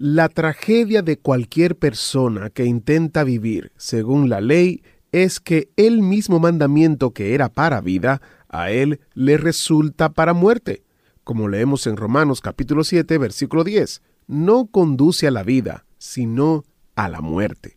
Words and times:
La 0.00 0.28
tragedia 0.28 1.02
de 1.02 1.18
cualquier 1.18 1.76
persona 1.76 2.50
que 2.50 2.64
intenta 2.64 3.24
vivir 3.24 3.72
según 3.76 4.28
la 4.28 4.40
ley 4.40 4.84
es 5.10 5.40
que 5.40 5.70
el 5.74 6.02
mismo 6.02 6.38
mandamiento 6.38 7.10
que 7.10 7.34
era 7.34 7.48
para 7.48 7.80
vida, 7.80 8.22
a 8.48 8.70
él 8.70 9.00
le 9.14 9.38
resulta 9.38 10.10
para 10.10 10.34
muerte. 10.34 10.84
Como 11.24 11.48
leemos 11.48 11.88
en 11.88 11.96
Romanos 11.96 12.40
capítulo 12.40 12.84
7, 12.84 13.18
versículo 13.18 13.64
10, 13.64 14.00
no 14.28 14.68
conduce 14.68 15.26
a 15.26 15.32
la 15.32 15.42
vida, 15.42 15.84
sino 15.98 16.62
a 16.94 17.08
la 17.08 17.20
muerte. 17.20 17.76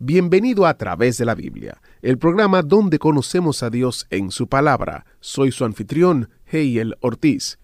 Bienvenido 0.00 0.66
a 0.66 0.76
través 0.76 1.16
de 1.16 1.26
la 1.26 1.36
Biblia, 1.36 1.80
el 2.02 2.18
programa 2.18 2.62
donde 2.62 2.98
conocemos 2.98 3.62
a 3.62 3.70
Dios 3.70 4.08
en 4.10 4.32
su 4.32 4.48
palabra. 4.48 5.06
Soy 5.20 5.52
su 5.52 5.64
anfitrión, 5.64 6.28
Heiel 6.50 6.96
Ortiz. 7.02 7.60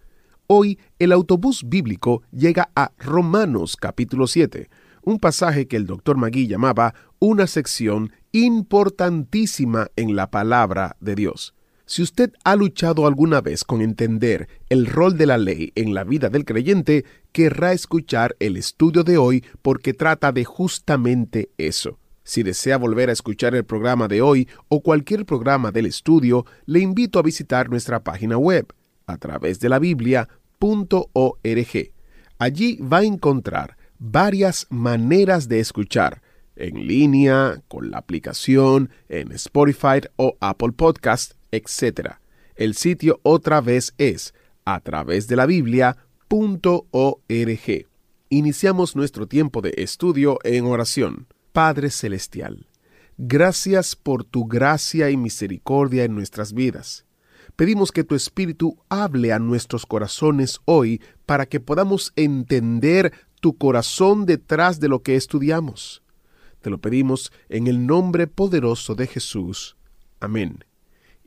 Hoy 0.49 0.79
el 0.99 1.13
autobús 1.13 1.63
bíblico 1.67 2.23
llega 2.33 2.71
a 2.75 2.93
Romanos 2.99 3.77
capítulo 3.77 4.27
7, 4.27 4.69
un 5.03 5.19
pasaje 5.19 5.67
que 5.67 5.77
el 5.77 5.87
doctor 5.87 6.17
Magui 6.17 6.47
llamaba 6.47 6.95
una 7.21 7.47
sección 7.47 8.13
importantísima 8.33 9.89
en 9.97 10.17
la 10.17 10.31
palabra 10.31 10.97
de 11.01 11.15
Dios. 11.15 11.55
Si 11.87 12.03
usted 12.03 12.33
ha 12.45 12.57
luchado 12.57 13.07
alguna 13.07 13.41
vez 13.41 13.65
con 13.65 13.83
entender 13.83 14.49
el 14.69 14.87
rol 14.87 15.17
de 15.17 15.27
la 15.27 15.39
ley 15.39 15.73
en 15.75 15.95
la 15.95 16.05
vida 16.05 16.29
del 16.29 16.45
creyente, 16.45 17.05
querrá 17.31 17.73
escuchar 17.73 18.37
el 18.41 18.57
estudio 18.57 19.05
de 19.05 19.19
hoy 19.19 19.45
porque 19.63 19.95
trata 19.95 20.33
de 20.33 20.45
justamente 20.45 21.51
eso. 21.57 21.99
Si 22.25 22.43
desea 22.43 22.79
volver 22.79 23.11
a 23.11 23.13
escuchar 23.13 23.55
el 23.55 23.65
programa 23.65 24.09
de 24.09 24.23
hoy 24.23 24.49
o 24.69 24.81
cualquier 24.83 25.25
programa 25.25 25.73
del 25.73 25.87
estudio, 25.87 26.47
le 26.67 26.81
invito 26.81 27.19
a 27.19 27.23
visitar 27.23 27.69
nuestra 27.69 28.03
página 28.03 28.39
web 28.39 28.73
a 29.07 29.19
través 29.19 29.61
de 29.61 29.69
la 29.69 29.79
biblia.org. 29.79 30.29
Allí 32.39 32.77
va 32.77 32.99
a 32.99 33.05
encontrar 33.05 33.77
varias 33.99 34.67
maneras 34.69 35.49
de 35.49 35.61
escuchar, 35.61 36.23
en 36.57 36.87
línea, 36.87 37.63
con 37.69 37.91
la 37.91 37.99
aplicación, 37.99 38.91
en 39.09 39.33
Spotify 39.33 40.01
o 40.17 40.37
Apple 40.41 40.73
Podcast, 40.73 41.35
etc. 41.53 42.17
El 42.57 42.75
sitio 42.75 43.21
otra 43.23 43.61
vez 43.61 43.95
es 43.99 44.35
a 44.65 44.81
través 44.81 45.29
de 45.29 45.37
la 45.37 45.47
Biblia.org. 45.47 45.97
Iniciamos 48.29 48.97
nuestro 48.97 49.27
tiempo 49.29 49.61
de 49.61 49.75
estudio 49.77 50.39
en 50.43 50.65
oración. 50.65 51.27
Padre 51.53 51.91
Celestial, 51.91 52.67
gracias 53.19 53.95
por 53.95 54.25
tu 54.25 54.47
gracia 54.47 55.11
y 55.11 55.17
misericordia 55.17 56.05
en 56.05 56.15
nuestras 56.15 56.55
vidas. 56.55 57.05
Pedimos 57.57 57.93
que 57.93 58.05
tu 58.05 58.15
Espíritu 58.15 58.79
hable 58.89 59.33
a 59.33 59.39
nuestros 59.39 59.85
corazones 59.85 60.61
hoy 60.65 61.03
para 61.27 61.47
que 61.47 61.61
podamos 61.61 62.13
entender 62.17 63.13
tu 63.41 63.59
corazón 63.59 64.25
detrás 64.25 64.81
de 64.81 64.89
lo 64.89 65.03
que 65.03 65.17
estudiamos. 65.17 66.03
Te 66.63 66.71
lo 66.71 66.79
pedimos 66.79 67.33
en 67.49 67.67
el 67.67 67.87
nombre 67.87 68.27
poderoso 68.27 68.95
de 68.95 69.07
Jesús. 69.07 69.77
Amén. 70.21 70.65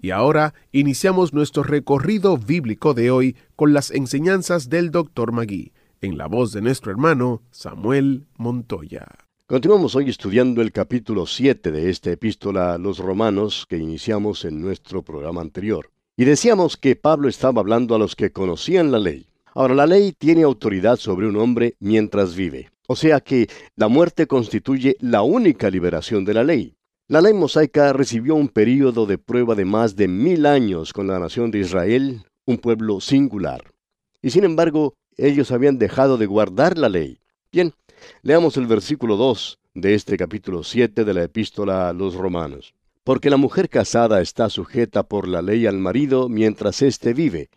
Y 0.01 0.11
ahora 0.11 0.53
iniciamos 0.71 1.33
nuestro 1.33 1.63
recorrido 1.63 2.37
bíblico 2.37 2.93
de 2.93 3.11
hoy 3.11 3.35
con 3.55 3.73
las 3.73 3.91
enseñanzas 3.91 4.69
del 4.69 4.91
Dr. 4.91 5.31
Magui, 5.31 5.73
en 6.01 6.17
la 6.17 6.27
voz 6.27 6.53
de 6.53 6.61
nuestro 6.61 6.91
hermano 6.91 7.43
Samuel 7.51 8.27
Montoya. 8.37 9.05
Continuamos 9.47 9.95
hoy 9.95 10.09
estudiando 10.09 10.61
el 10.61 10.71
capítulo 10.71 11.25
7 11.25 11.71
de 11.71 11.89
esta 11.89 12.11
epístola 12.11 12.73
a 12.73 12.77
los 12.77 12.97
romanos 12.97 13.65
que 13.69 13.77
iniciamos 13.77 14.43
en 14.43 14.59
nuestro 14.59 15.03
programa 15.03 15.41
anterior. 15.41 15.91
Y 16.17 16.25
decíamos 16.25 16.77
que 16.77 16.95
Pablo 16.95 17.27
estaba 17.27 17.61
hablando 17.61 17.95
a 17.95 17.99
los 17.99 18.15
que 18.15 18.31
conocían 18.31 18.91
la 18.91 18.99
ley. 18.99 19.27
Ahora, 19.53 19.75
la 19.75 19.85
ley 19.85 20.13
tiene 20.17 20.43
autoridad 20.43 20.97
sobre 20.97 21.27
un 21.27 21.37
hombre 21.37 21.75
mientras 21.79 22.35
vive. 22.35 22.69
O 22.87 22.95
sea 22.95 23.19
que 23.19 23.47
la 23.75 23.87
muerte 23.87 24.27
constituye 24.27 24.95
la 24.99 25.21
única 25.21 25.69
liberación 25.69 26.23
de 26.23 26.33
la 26.33 26.43
ley. 26.43 26.75
La 27.07 27.21
ley 27.21 27.33
mosaica 27.33 27.93
recibió 27.93 28.35
un 28.35 28.49
período 28.49 29.05
de 29.05 29.17
prueba 29.17 29.55
de 29.55 29.65
más 29.65 29.95
de 29.95 30.07
mil 30.07 30.45
años 30.45 30.93
con 30.93 31.07
la 31.07 31.19
nación 31.19 31.51
de 31.51 31.59
Israel, 31.59 32.23
un 32.45 32.57
pueblo 32.57 33.01
singular. 33.01 33.73
Y 34.21 34.31
sin 34.31 34.43
embargo, 34.43 34.93
ellos 35.17 35.51
habían 35.51 35.77
dejado 35.77 36.17
de 36.17 36.25
guardar 36.25 36.77
la 36.77 36.89
ley. 36.89 37.19
Bien, 37.51 37.73
Leamos 38.21 38.57
el 38.57 38.67
versículo 38.67 39.17
2 39.17 39.59
de 39.75 39.93
este 39.93 40.17
capítulo 40.17 40.63
7 40.63 41.03
de 41.03 41.13
la 41.13 41.23
epístola 41.23 41.89
a 41.89 41.93
los 41.93 42.15
romanos. 42.15 42.73
Porque 43.05 43.29
la 43.29 43.37
mujer 43.37 43.69
casada 43.69 44.19
está 44.19 44.49
sujeta 44.49 45.03
por 45.03 45.27
la 45.27 45.43
ley 45.43 45.67
al 45.67 45.77
marido 45.77 46.27
mientras 46.27 46.81
éste 46.81 47.13
vive, 47.13 47.51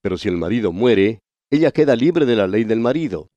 pero 0.00 0.16
si 0.16 0.28
el 0.28 0.38
marido 0.38 0.72
muere, 0.72 1.20
ella 1.50 1.72
queda 1.72 1.94
libre 1.94 2.24
de 2.24 2.36
la 2.36 2.46
ley 2.46 2.64
del 2.64 2.80
marido. 2.80 3.28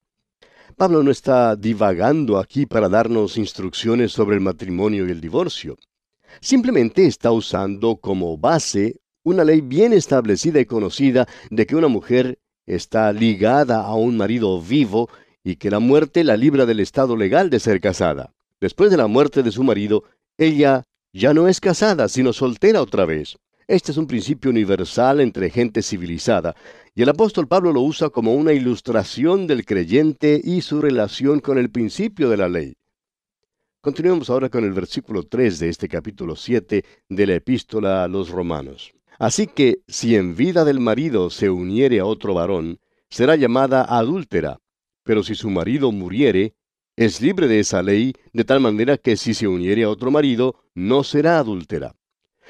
Pablo 0.78 1.04
no 1.04 1.12
está 1.12 1.58
divagando 1.58 2.38
aquí 2.38 2.66
para 2.66 2.88
darnos 2.88 3.38
instrucciones 3.38 4.14
sobre 4.14 4.38
el 4.38 4.42
matrimonio 4.42 5.06
y 5.06 5.12
el 5.12 5.20
divorcio. 5.20 5.78
Simplemente 6.40 7.06
está 7.06 7.34
usando 7.34 7.98
como 7.98 8.38
base 8.38 9.02
una 9.24 9.44
ley 9.44 9.60
bien 9.60 9.92
establecida 9.92 10.62
y 10.62 10.66
conocida 10.66 11.28
de 11.50 11.66
que 11.66 11.76
una 11.76 11.90
mujer 11.90 12.40
está 12.66 13.12
ligada 13.12 13.82
a 13.82 13.94
un 13.96 14.16
marido 14.16 14.62
vivo 14.62 15.10
y 15.44 15.58
que 15.58 15.70
la 15.70 15.80
muerte 15.80 16.24
la 16.24 16.38
libra 16.38 16.66
del 16.66 16.80
estado 16.80 17.18
legal 17.18 17.50
de 17.50 17.60
ser 17.60 17.82
casada. 17.82 18.34
Después 18.62 18.90
de 18.90 18.96
la 18.96 19.08
muerte 19.08 19.44
de 19.44 19.52
su 19.52 19.66
marido, 19.66 20.06
ella 20.38 20.86
ya 21.14 21.34
no 21.34 21.48
es 21.48 21.60
casada, 21.60 22.08
sino 22.08 22.34
soltera 22.34 22.82
otra 22.82 23.06
vez. 23.06 23.38
Este 23.68 23.92
es 23.92 23.98
un 23.98 24.08
principio 24.08 24.52
universal 24.52 25.22
entre 25.22 25.50
gente 25.50 25.82
civilizada, 25.82 26.56
y 26.94 27.04
el 27.04 27.10
apóstol 27.10 27.48
Pablo 27.48 27.72
lo 27.72 27.82
usa 27.82 28.10
como 28.10 28.34
una 28.34 28.54
ilustración 28.54 29.48
del 29.48 29.66
creyente 29.66 30.42
y 30.44 30.62
su 30.62 30.82
relación 30.82 31.40
con 31.40 31.58
el 31.58 31.70
principio 31.70 32.30
de 32.30 32.38
la 32.38 32.50
ley. 32.50 32.74
Continuemos 33.80 34.30
ahora 34.30 34.50
con 34.50 34.64
el 34.64 34.74
versículo 34.74 35.24
3 35.24 35.60
de 35.60 35.70
este 35.70 35.88
capítulo 35.88 36.36
7 36.36 36.84
de 37.10 37.28
la 37.28 37.36
epístola 37.36 38.04
a 38.04 38.08
los 38.08 38.30
romanos. 38.30 38.94
Así 39.18 39.48
que 39.48 39.80
si 39.88 40.16
en 40.16 40.36
vida 40.36 40.66
del 40.66 40.80
marido 40.80 41.30
se 41.30 41.50
uniere 41.50 42.00
a 42.00 42.06
otro 42.06 42.34
varón, 42.34 42.80
será 43.10 43.36
llamada 43.36 43.84
adúltera, 43.84 44.60
pero 45.04 45.24
si 45.24 45.36
su 45.36 45.50
marido 45.50 45.92
muriere, 45.92 46.56
es 47.06 47.20
libre 47.20 47.48
de 47.48 47.60
esa 47.60 47.82
ley, 47.82 48.14
de 48.32 48.44
tal 48.44 48.60
manera 48.60 48.96
que 48.96 49.18
si 49.18 49.34
se 49.34 49.48
uniere 49.48 49.84
a 49.84 49.90
otro 49.90 50.12
marido, 50.12 50.62
no 50.76 51.04
será 51.04 51.40
adúltera. 51.40 51.96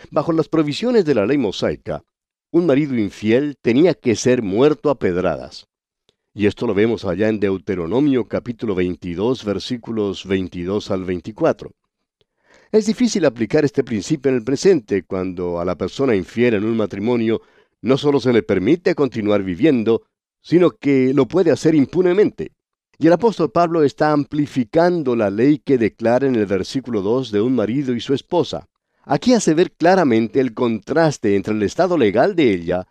Bajo 0.09 0.33
las 0.33 0.49
provisiones 0.49 1.05
de 1.05 1.15
la 1.15 1.25
ley 1.25 1.37
mosaica, 1.37 2.03
un 2.51 2.65
marido 2.65 2.97
infiel 2.97 3.55
tenía 3.61 3.93
que 3.93 4.17
ser 4.17 4.41
muerto 4.41 4.89
a 4.89 4.99
pedradas. 4.99 5.67
Y 6.33 6.47
esto 6.47 6.67
lo 6.67 6.73
vemos 6.73 7.05
allá 7.05 7.29
en 7.29 7.39
Deuteronomio 7.39 8.27
capítulo 8.27 8.75
22 8.75 9.45
versículos 9.45 10.25
22 10.25 10.91
al 10.91 11.05
24. 11.05 11.71
Es 12.73 12.85
difícil 12.85 13.23
aplicar 13.23 13.63
este 13.63 13.85
principio 13.85 14.31
en 14.31 14.35
el 14.35 14.43
presente 14.43 15.03
cuando 15.03 15.61
a 15.61 15.65
la 15.65 15.77
persona 15.77 16.13
infiel 16.13 16.55
en 16.55 16.65
un 16.65 16.75
matrimonio 16.75 17.41
no 17.81 17.97
solo 17.97 18.19
se 18.19 18.33
le 18.33 18.43
permite 18.43 18.95
continuar 18.95 19.43
viviendo, 19.43 20.01
sino 20.41 20.71
que 20.71 21.13
lo 21.13 21.25
puede 21.25 21.51
hacer 21.51 21.73
impunemente. 21.73 22.51
Y 23.01 23.07
el 23.07 23.13
apóstol 23.13 23.51
Pablo 23.51 23.83
está 23.83 24.11
amplificando 24.11 25.15
la 25.15 25.31
ley 25.31 25.57
que 25.57 25.79
declara 25.79 26.27
en 26.27 26.35
el 26.35 26.45
versículo 26.45 27.01
2 27.01 27.31
de 27.31 27.41
un 27.41 27.55
marido 27.55 27.95
y 27.95 27.99
su 27.99 28.13
esposa. 28.13 28.69
Aquí 29.05 29.33
hace 29.33 29.55
ver 29.55 29.71
claramente 29.71 30.39
el 30.39 30.53
contraste 30.53 31.35
entre 31.35 31.55
el 31.55 31.63
estado 31.63 31.97
legal 31.97 32.35
de 32.35 32.53
ella, 32.53 32.87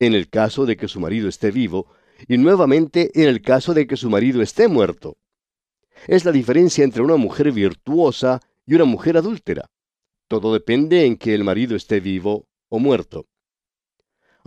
en 0.00 0.14
el 0.14 0.30
caso 0.30 0.66
de 0.66 0.76
que 0.76 0.88
su 0.88 0.98
marido 0.98 1.28
esté 1.28 1.52
vivo, 1.52 1.86
y 2.26 2.38
nuevamente 2.38 3.12
en 3.14 3.28
el 3.28 3.40
caso 3.40 3.72
de 3.72 3.86
que 3.86 3.96
su 3.96 4.10
marido 4.10 4.42
esté 4.42 4.66
muerto. 4.66 5.16
Es 6.08 6.24
la 6.24 6.32
diferencia 6.32 6.82
entre 6.82 7.02
una 7.02 7.14
mujer 7.14 7.52
virtuosa 7.52 8.40
y 8.66 8.74
una 8.74 8.84
mujer 8.84 9.16
adúltera. 9.16 9.70
Todo 10.26 10.52
depende 10.52 11.06
en 11.06 11.16
que 11.16 11.36
el 11.36 11.44
marido 11.44 11.76
esté 11.76 12.00
vivo 12.00 12.48
o 12.68 12.80
muerto. 12.80 13.26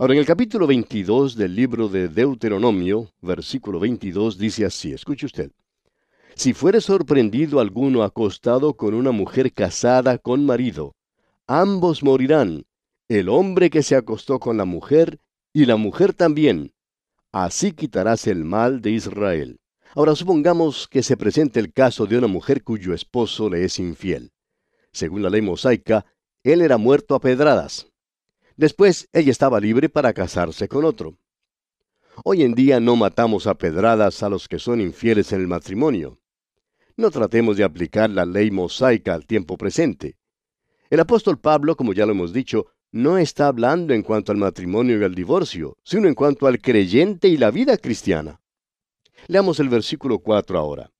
Ahora, 0.00 0.14
en 0.14 0.20
el 0.20 0.24
capítulo 0.24 0.66
22 0.66 1.36
del 1.36 1.54
libro 1.54 1.90
de 1.90 2.08
Deuteronomio, 2.08 3.12
versículo 3.20 3.78
22, 3.78 4.38
dice 4.38 4.64
así, 4.64 4.92
escuche 4.92 5.26
usted, 5.26 5.50
Si 6.34 6.54
fuere 6.54 6.80
sorprendido 6.80 7.60
alguno 7.60 8.02
acostado 8.02 8.72
con 8.78 8.94
una 8.94 9.10
mujer 9.10 9.52
casada 9.52 10.16
con 10.16 10.46
marido, 10.46 10.94
ambos 11.46 12.02
morirán, 12.02 12.64
el 13.10 13.28
hombre 13.28 13.68
que 13.68 13.82
se 13.82 13.94
acostó 13.94 14.38
con 14.38 14.56
la 14.56 14.64
mujer 14.64 15.20
y 15.52 15.66
la 15.66 15.76
mujer 15.76 16.14
también, 16.14 16.72
así 17.30 17.72
quitarás 17.72 18.26
el 18.26 18.42
mal 18.42 18.80
de 18.80 18.92
Israel. 18.92 19.60
Ahora 19.94 20.16
supongamos 20.16 20.88
que 20.88 21.02
se 21.02 21.18
presente 21.18 21.60
el 21.60 21.74
caso 21.74 22.06
de 22.06 22.16
una 22.16 22.26
mujer 22.26 22.64
cuyo 22.64 22.94
esposo 22.94 23.50
le 23.50 23.66
es 23.66 23.78
infiel. 23.78 24.32
Según 24.92 25.22
la 25.22 25.28
ley 25.28 25.42
mosaica, 25.42 26.06
él 26.42 26.62
era 26.62 26.78
muerto 26.78 27.14
a 27.14 27.20
pedradas. 27.20 27.89
Después 28.60 29.08
ella 29.14 29.30
estaba 29.30 29.58
libre 29.58 29.88
para 29.88 30.12
casarse 30.12 30.68
con 30.68 30.84
otro. 30.84 31.16
Hoy 32.24 32.42
en 32.42 32.52
día 32.52 32.78
no 32.78 32.94
matamos 32.94 33.46
a 33.46 33.54
pedradas 33.54 34.22
a 34.22 34.28
los 34.28 34.48
que 34.48 34.58
son 34.58 34.82
infieles 34.82 35.32
en 35.32 35.40
el 35.40 35.48
matrimonio. 35.48 36.18
No 36.94 37.10
tratemos 37.10 37.56
de 37.56 37.64
aplicar 37.64 38.10
la 38.10 38.26
ley 38.26 38.50
mosaica 38.50 39.14
al 39.14 39.24
tiempo 39.24 39.56
presente. 39.56 40.18
El 40.90 41.00
apóstol 41.00 41.38
Pablo, 41.38 41.74
como 41.74 41.94
ya 41.94 42.04
lo 42.04 42.12
hemos 42.12 42.34
dicho, 42.34 42.66
no 42.92 43.16
está 43.16 43.46
hablando 43.46 43.94
en 43.94 44.02
cuanto 44.02 44.30
al 44.30 44.36
matrimonio 44.36 45.00
y 45.00 45.04
al 45.04 45.14
divorcio, 45.14 45.78
sino 45.82 46.06
en 46.06 46.14
cuanto 46.14 46.46
al 46.46 46.60
creyente 46.60 47.28
y 47.28 47.38
la 47.38 47.50
vida 47.50 47.78
cristiana. 47.78 48.42
Leamos 49.26 49.58
el 49.58 49.70
versículo 49.70 50.18
4 50.18 50.58
ahora. 50.58 50.90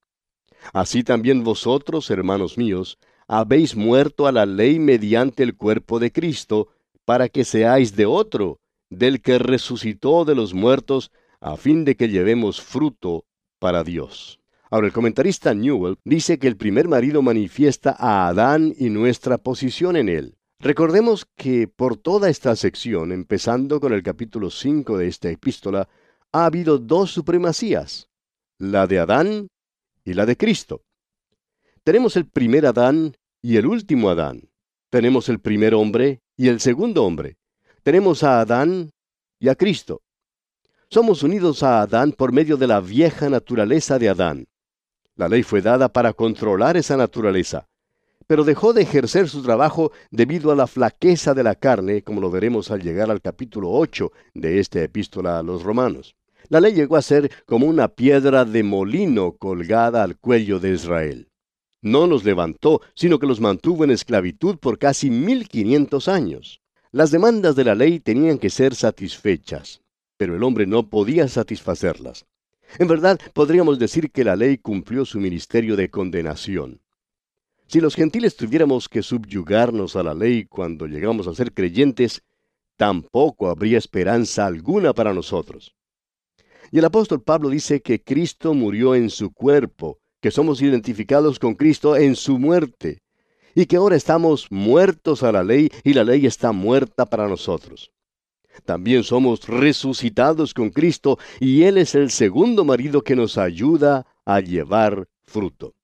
Así 0.72 1.04
también 1.04 1.44
vosotros, 1.44 2.10
hermanos 2.10 2.56
míos, 2.56 2.98
habéis 3.28 3.76
muerto 3.76 4.26
a 4.26 4.32
la 4.32 4.46
ley 4.46 4.78
mediante 4.78 5.42
el 5.42 5.58
cuerpo 5.58 5.98
de 5.98 6.10
Cristo, 6.10 6.70
para 7.10 7.28
que 7.28 7.42
seáis 7.42 7.96
de 7.96 8.06
otro, 8.06 8.60
del 8.88 9.20
que 9.20 9.40
resucitó 9.40 10.24
de 10.24 10.36
los 10.36 10.54
muertos, 10.54 11.10
a 11.40 11.56
fin 11.56 11.84
de 11.84 11.96
que 11.96 12.08
llevemos 12.08 12.60
fruto 12.62 13.24
para 13.58 13.82
Dios. 13.82 14.38
Ahora 14.70 14.86
el 14.86 14.92
comentarista 14.92 15.52
Newell 15.52 15.96
dice 16.04 16.38
que 16.38 16.46
el 16.46 16.56
primer 16.56 16.86
marido 16.86 17.20
manifiesta 17.20 17.96
a 17.98 18.28
Adán 18.28 18.72
y 18.78 18.90
nuestra 18.90 19.38
posición 19.38 19.96
en 19.96 20.08
él. 20.08 20.36
Recordemos 20.60 21.26
que 21.36 21.66
por 21.66 21.96
toda 21.96 22.30
esta 22.30 22.54
sección, 22.54 23.10
empezando 23.10 23.80
con 23.80 23.92
el 23.92 24.04
capítulo 24.04 24.48
5 24.48 24.96
de 24.96 25.08
esta 25.08 25.30
epístola, 25.30 25.88
ha 26.30 26.44
habido 26.44 26.78
dos 26.78 27.10
supremacías, 27.10 28.08
la 28.56 28.86
de 28.86 29.00
Adán 29.00 29.48
y 30.04 30.14
la 30.14 30.26
de 30.26 30.36
Cristo. 30.36 30.84
Tenemos 31.82 32.14
el 32.14 32.26
primer 32.26 32.66
Adán 32.66 33.16
y 33.42 33.56
el 33.56 33.66
último 33.66 34.10
Adán. 34.10 34.49
Tenemos 34.90 35.28
el 35.28 35.38
primer 35.38 35.72
hombre 35.72 36.20
y 36.36 36.48
el 36.48 36.58
segundo 36.58 37.04
hombre. 37.04 37.36
Tenemos 37.84 38.24
a 38.24 38.40
Adán 38.40 38.90
y 39.38 39.48
a 39.48 39.54
Cristo. 39.54 40.02
Somos 40.88 41.22
unidos 41.22 41.62
a 41.62 41.82
Adán 41.82 42.10
por 42.10 42.32
medio 42.32 42.56
de 42.56 42.66
la 42.66 42.80
vieja 42.80 43.30
naturaleza 43.30 44.00
de 44.00 44.08
Adán. 44.08 44.48
La 45.14 45.28
ley 45.28 45.44
fue 45.44 45.62
dada 45.62 45.92
para 45.92 46.12
controlar 46.12 46.76
esa 46.76 46.96
naturaleza, 46.96 47.68
pero 48.26 48.42
dejó 48.42 48.72
de 48.72 48.82
ejercer 48.82 49.28
su 49.28 49.44
trabajo 49.44 49.92
debido 50.10 50.50
a 50.50 50.56
la 50.56 50.66
flaqueza 50.66 51.34
de 51.34 51.44
la 51.44 51.54
carne, 51.54 52.02
como 52.02 52.20
lo 52.20 52.28
veremos 52.28 52.72
al 52.72 52.82
llegar 52.82 53.12
al 53.12 53.20
capítulo 53.20 53.70
8 53.70 54.10
de 54.34 54.58
esta 54.58 54.82
epístola 54.82 55.38
a 55.38 55.44
los 55.44 55.62
romanos. 55.62 56.16
La 56.48 56.60
ley 56.60 56.74
llegó 56.74 56.96
a 56.96 57.02
ser 57.02 57.30
como 57.46 57.66
una 57.66 57.86
piedra 57.86 58.44
de 58.44 58.64
molino 58.64 59.36
colgada 59.36 60.02
al 60.02 60.16
cuello 60.16 60.58
de 60.58 60.72
Israel. 60.72 61.29
No 61.82 62.06
los 62.06 62.24
levantó, 62.24 62.82
sino 62.94 63.18
que 63.18 63.26
los 63.26 63.40
mantuvo 63.40 63.84
en 63.84 63.90
esclavitud 63.90 64.58
por 64.58 64.78
casi 64.78 65.10
1500 65.10 66.08
años. 66.08 66.60
Las 66.92 67.10
demandas 67.10 67.56
de 67.56 67.64
la 67.64 67.74
ley 67.74 68.00
tenían 68.00 68.38
que 68.38 68.50
ser 68.50 68.74
satisfechas, 68.74 69.80
pero 70.16 70.36
el 70.36 70.42
hombre 70.42 70.66
no 70.66 70.90
podía 70.90 71.28
satisfacerlas. 71.28 72.26
En 72.78 72.88
verdad, 72.88 73.18
podríamos 73.32 73.78
decir 73.78 74.10
que 74.10 74.24
la 74.24 74.36
ley 74.36 74.58
cumplió 74.58 75.04
su 75.04 75.18
ministerio 75.18 75.76
de 75.76 75.90
condenación. 75.90 76.80
Si 77.66 77.80
los 77.80 77.94
gentiles 77.94 78.36
tuviéramos 78.36 78.88
que 78.88 79.02
subyugarnos 79.02 79.94
a 79.96 80.02
la 80.02 80.12
ley 80.12 80.44
cuando 80.44 80.86
llegamos 80.86 81.28
a 81.28 81.34
ser 81.34 81.54
creyentes, 81.54 82.22
tampoco 82.76 83.48
habría 83.48 83.78
esperanza 83.78 84.46
alguna 84.46 84.92
para 84.92 85.14
nosotros. 85.14 85.76
Y 86.72 86.78
el 86.78 86.84
apóstol 86.84 87.22
Pablo 87.22 87.48
dice 87.48 87.80
que 87.80 88.02
Cristo 88.02 88.54
murió 88.54 88.96
en 88.96 89.08
su 89.08 89.32
cuerpo, 89.32 89.99
que 90.20 90.30
somos 90.30 90.62
identificados 90.62 91.38
con 91.38 91.54
Cristo 91.54 91.96
en 91.96 92.16
su 92.16 92.38
muerte, 92.38 93.02
y 93.54 93.66
que 93.66 93.76
ahora 93.76 93.96
estamos 93.96 94.46
muertos 94.50 95.22
a 95.22 95.32
la 95.32 95.42
ley 95.42 95.70
y 95.84 95.94
la 95.94 96.04
ley 96.04 96.26
está 96.26 96.52
muerta 96.52 97.06
para 97.06 97.28
nosotros. 97.28 97.90
También 98.64 99.04
somos 99.04 99.46
resucitados 99.46 100.54
con 100.54 100.70
Cristo 100.70 101.18
y 101.40 101.62
Él 101.62 101.78
es 101.78 101.94
el 101.94 102.10
segundo 102.10 102.64
marido 102.64 103.02
que 103.02 103.16
nos 103.16 103.38
ayuda 103.38 104.06
a 104.24 104.40
llevar 104.40 105.08
fruto. 105.22 105.74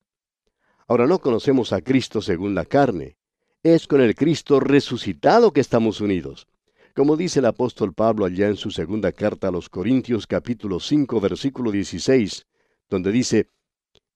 Ahora 0.89 1.07
no 1.07 1.19
conocemos 1.19 1.73
a 1.73 1.81
Cristo 1.81 2.21
según 2.21 2.55
la 2.55 2.65
carne. 2.65 3.17
Es 3.63 3.87
con 3.87 4.01
el 4.01 4.15
Cristo 4.15 4.61
resucitado 4.61 5.53
que 5.53 5.61
estamos 5.61 6.01
unidos. 6.01 6.47
Como 6.95 7.17
dice 7.17 7.41
el 7.41 7.47
apóstol 7.47 7.93
Pablo 7.93 8.25
allá 8.25 8.49
en 8.49 8.57
su 8.57 8.71
segunda 8.71 9.13
carta 9.13 9.49
a 9.49 9.51
los 9.51 9.69
Corintios 9.69 10.27
capítulo 10.27 10.81
5 10.81 11.21
versículo 11.21 11.71
16, 11.71 12.47
donde 12.89 13.13
dice, 13.13 13.49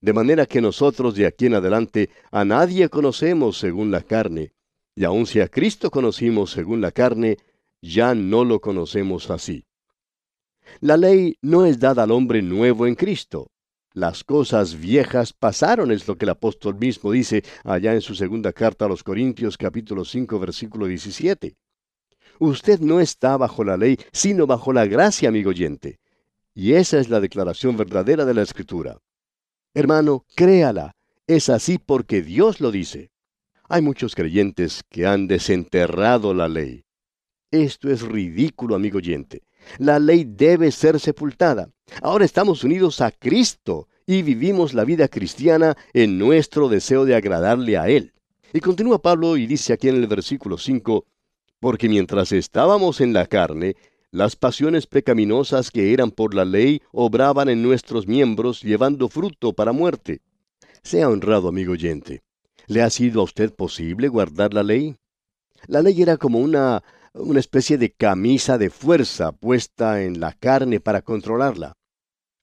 de 0.01 0.13
manera 0.13 0.47
que 0.47 0.61
nosotros 0.61 1.15
de 1.15 1.27
aquí 1.27 1.47
en 1.47 1.55
adelante 1.55 2.11
a 2.31 2.45
nadie 2.45 2.89
conocemos 2.89 3.59
según 3.59 3.91
la 3.91 4.03
carne, 4.03 4.53
y 4.95 5.05
aun 5.05 5.27
si 5.27 5.41
a 5.41 5.49
Cristo 5.49 5.91
conocimos 5.91 6.51
según 6.51 6.81
la 6.81 6.91
carne, 6.91 7.39
ya 7.83 8.15
no 8.15 8.45
lo 8.45 8.61
conocemos 8.61 9.31
así. 9.31 9.65
La 10.81 10.97
ley 10.97 11.37
no 11.43 11.67
es 11.67 11.79
dada 11.79 12.05
al 12.05 12.11
hombre 12.11 12.43
nuevo 12.43 12.87
en 12.87 12.95
Cristo. 12.95 13.51
Las 13.93 14.23
cosas 14.23 14.79
viejas 14.79 15.33
pasaron, 15.33 15.91
es 15.91 16.07
lo 16.07 16.17
que 16.17 16.25
el 16.25 16.31
apóstol 16.31 16.77
mismo 16.77 17.11
dice 17.11 17.43
allá 17.65 17.93
en 17.93 18.01
su 18.01 18.15
segunda 18.15 18.53
carta 18.53 18.85
a 18.85 18.89
los 18.89 19.03
Corintios 19.03 19.57
capítulo 19.59 20.05
5 20.05 20.39
versículo 20.39 20.87
17. 20.87 21.57
Usted 22.39 22.81
no 22.81 23.01
está 23.01 23.37
bajo 23.37 23.65
la 23.65 23.77
ley, 23.77 23.99
sino 24.13 24.47
bajo 24.47 24.73
la 24.73 24.87
gracia, 24.87 25.29
amigo 25.29 25.51
oyente. 25.51 25.99
Y 26.55 26.73
esa 26.75 26.99
es 26.99 27.09
la 27.09 27.21
declaración 27.21 27.77
verdadera 27.77 28.25
de 28.25 28.35
la 28.35 28.43
Escritura. 28.43 28.99
Hermano, 29.73 30.25
créala. 30.35 30.97
Es 31.29 31.49
así 31.49 31.79
porque 31.79 32.23
Dios 32.23 32.61
lo 32.61 32.73
dice. 32.73 33.13
Hay 33.69 33.83
muchos 33.83 34.17
creyentes 34.17 34.83
que 34.89 35.07
han 35.07 35.29
desenterrado 35.29 36.35
la 36.35 36.49
ley. 36.49 36.85
Esto 37.53 37.89
es 37.89 38.03
ridículo, 38.03 38.75
amigo 38.75 38.99
oyente. 38.99 39.43
La 39.79 40.01
ley 40.01 40.25
debe 40.27 40.73
ser 40.73 40.99
sepultada. 40.99 41.71
Ahora 42.03 42.25
estamos 42.25 42.65
unidos 42.65 43.01
a 43.01 43.13
Cristo 43.13 43.89
y 44.07 44.23
vivimos 44.23 44.75
la 44.75 44.85
vida 44.85 45.07
cristiana 45.07 45.77
en 45.93 46.19
nuestro 46.19 46.69
deseo 46.69 47.05
de 47.05 47.15
agradarle 47.15 47.77
a 47.79 47.89
Él. 47.89 48.13
Y 48.53 48.59
continúa 48.59 49.01
Pablo 49.01 49.37
y 49.37 49.47
dice 49.47 49.73
aquí 49.73 49.89
en 49.89 49.97
el 49.97 50.09
versículo 50.09 50.59
5, 50.59 51.07
porque 51.61 51.89
mientras 51.89 52.33
estábamos 52.33 53.01
en 53.01 53.13
la 53.13 53.27
carne, 53.27 53.77
las 54.13 54.35
pasiones 54.35 54.89
pecaminosas 54.89 55.71
que 55.71 55.93
eran 55.93 56.11
por 56.11 56.35
la 56.35 56.45
ley 56.45 56.83
obraban 56.91 57.49
en 57.49 57.63
nuestros 57.63 58.09
miembros 58.09 58.61
llevando 58.61 59.09
fruto 59.09 59.53
para 59.53 59.73
muerte. 59.73 60.21
Sea 60.83 61.09
honrado, 61.09 61.49
amigo 61.49 61.73
oyente. 61.73 62.23
¿Le 62.67 62.83
ha 62.83 62.91
sido 62.91 63.21
a 63.21 63.25
usted 63.25 63.55
posible 63.55 64.09
guardar 64.09 64.53
la 64.53 64.65
ley? 64.65 64.97
La 65.67 65.81
ley 65.81 66.03
era 66.03 66.17
como 66.17 66.41
una, 66.41 66.83
una 67.13 67.39
especie 67.39 67.79
de 67.79 67.93
camisa 67.93 68.59
de 68.59 68.71
fuerza 68.71 69.31
puesta 69.31 70.03
en 70.03 70.19
la 70.19 70.33
carne 70.33 70.81
para 70.81 71.03
controlarla. 71.03 71.77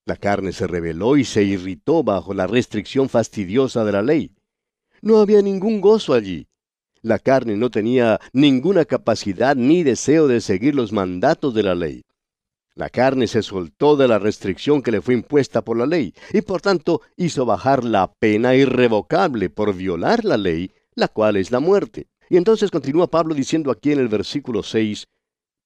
La 0.06 0.16
carne 0.16 0.54
se 0.54 0.68
rebeló 0.68 1.18
y 1.18 1.26
se 1.26 1.44
irritó 1.44 2.02
bajo 2.02 2.34
la 2.34 2.48
restricción 2.48 3.10
fastidiosa 3.10 3.84
de 3.84 3.92
la 3.92 4.02
ley. 4.02 4.34
No 5.02 5.18
había 5.18 5.42
ningún 5.42 5.82
gozo 5.82 6.14
allí. 6.14 6.48
La 7.08 7.20
carne 7.20 7.56
no 7.56 7.70
tenía 7.70 8.20
ninguna 8.34 8.84
capacidad 8.84 9.56
ni 9.56 9.82
deseo 9.82 10.28
de 10.28 10.42
seguir 10.42 10.76
los 10.76 10.92
mandatos 10.92 11.54
de 11.54 11.64
la 11.64 11.74
ley. 11.74 12.04
La 12.76 12.90
carne 12.90 13.28
se 13.28 13.44
soltó 13.44 13.96
de 13.96 14.10
la 14.10 14.20
restricción 14.20 14.82
que 14.82 14.92
le 14.92 15.02
fue 15.02 15.14
impuesta 15.14 15.62
por 15.62 15.78
la 15.78 15.86
ley 15.86 16.14
y 16.34 16.42
por 16.42 16.60
tanto 16.60 17.02
hizo 17.16 17.46
bajar 17.46 17.86
la 17.86 18.12
pena 18.12 18.56
irrevocable 18.56 19.50
por 19.50 19.74
violar 19.74 20.26
la 20.26 20.36
ley, 20.36 20.74
la 20.96 21.08
cual 21.08 21.38
es 21.38 21.50
la 21.50 21.62
muerte. 21.62 22.08
Y 22.30 22.36
entonces 22.36 22.72
continúa 22.72 23.08
Pablo 23.08 23.34
diciendo 23.34 23.72
aquí 23.72 23.94
en 23.94 24.00
el 24.00 24.10
versículo 24.10 24.62
6, 24.62 25.08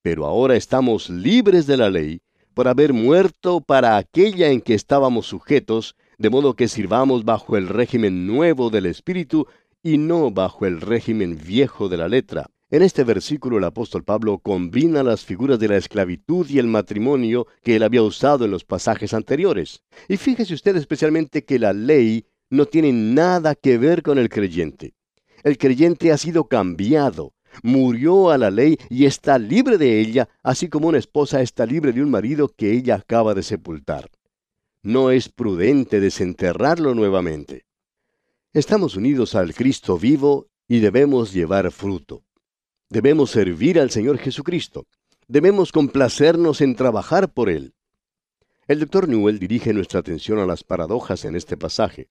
Pero 0.03 0.27
ahora 0.27 0.55
estamos 0.55 1.10
libres 1.10 1.65
de 1.65 1.77
la 1.77 1.89
ley 1.89 2.21
por 2.53 2.67
haber 2.67 2.93
muerto 2.93 3.62
para 3.62 3.98
aquella 3.98 4.51
en 4.51 4.62
que 4.62 4.75
estábamos 4.75 5.25
sujetos, 5.25 5.95
de 6.19 6.29
modo 6.29 6.53
que 6.53 6.67
sirvamos 6.67 7.25
bajo 7.25 7.57
el 7.57 7.67
régimen 7.67 8.27
nuevo 8.27 8.69
del 8.69 8.86
Espíritu 8.86 9.48
y 9.83 9.97
no 9.97 10.31
bajo 10.31 10.65
el 10.65 10.81
régimen 10.81 11.38
viejo 11.38 11.89
de 11.89 11.97
la 11.97 12.07
letra. 12.07 12.50
En 12.69 12.83
este 12.83 13.03
versículo 13.03 13.57
el 13.57 13.65
apóstol 13.65 14.03
Pablo 14.03 14.39
combina 14.39 15.03
las 15.03 15.25
figuras 15.25 15.59
de 15.59 15.67
la 15.67 15.77
esclavitud 15.77 16.50
y 16.50 16.57
el 16.59 16.67
matrimonio 16.67 17.47
que 17.63 17.75
él 17.75 17.83
había 17.83 18.01
usado 18.01 18.45
en 18.45 18.51
los 18.51 18.63
pasajes 18.63 19.13
anteriores. 19.13 19.83
Y 20.07 20.17
fíjese 20.17 20.53
usted 20.53 20.77
especialmente 20.77 21.43
que 21.43 21.59
la 21.59 21.73
ley 21.73 22.25
no 22.50 22.65
tiene 22.65 22.93
nada 22.93 23.55
que 23.55 23.77
ver 23.77 24.03
con 24.03 24.17
el 24.17 24.29
creyente. 24.29 24.93
El 25.43 25.57
creyente 25.57 26.11
ha 26.11 26.17
sido 26.17 26.45
cambiado, 26.45 27.33
murió 27.63 28.29
a 28.29 28.38
la 28.38 28.51
ley 28.51 28.77
y 28.89 29.05
está 29.05 29.38
libre 29.38 29.77
de 29.77 30.00
ella, 30.00 30.29
así 30.43 30.69
como 30.69 30.88
una 30.88 31.00
esposa 31.00 31.41
está 31.41 31.65
libre 31.65 31.91
de 31.91 32.01
un 32.01 32.11
marido 32.11 32.47
que 32.47 32.71
ella 32.71 32.95
acaba 32.95 33.33
de 33.33 33.43
sepultar. 33.43 34.09
No 34.83 35.11
es 35.11 35.29
prudente 35.29 36.00
desenterrarlo 36.00 36.95
nuevamente. 36.95 37.65
Estamos 38.53 38.98
unidos 38.98 39.34
al 39.36 39.53
Cristo 39.53 39.98
vivo 39.98 40.50
y 40.67 40.81
debemos 40.81 41.31
llevar 41.31 41.72
fruto. 41.72 42.25
Debemos 42.89 43.31
servir 43.31 43.79
al 43.79 43.91
Señor 43.91 44.17
Jesucristo. 44.17 44.88
Debemos 45.29 45.72
complacernos 45.72 46.60
en 46.60 46.75
trabajar 46.75 47.31
por 47.31 47.50
Él. 47.50 47.74
El 48.67 48.81
doctor 48.81 49.08
Newell 49.08 49.39
dirige 49.39 49.72
nuestra 49.72 50.01
atención 50.01 50.38
a 50.38 50.46
las 50.46 50.65
paradojas 50.65 51.24
en 51.24 51.38
este 51.38 51.55
pasaje. 51.55 52.10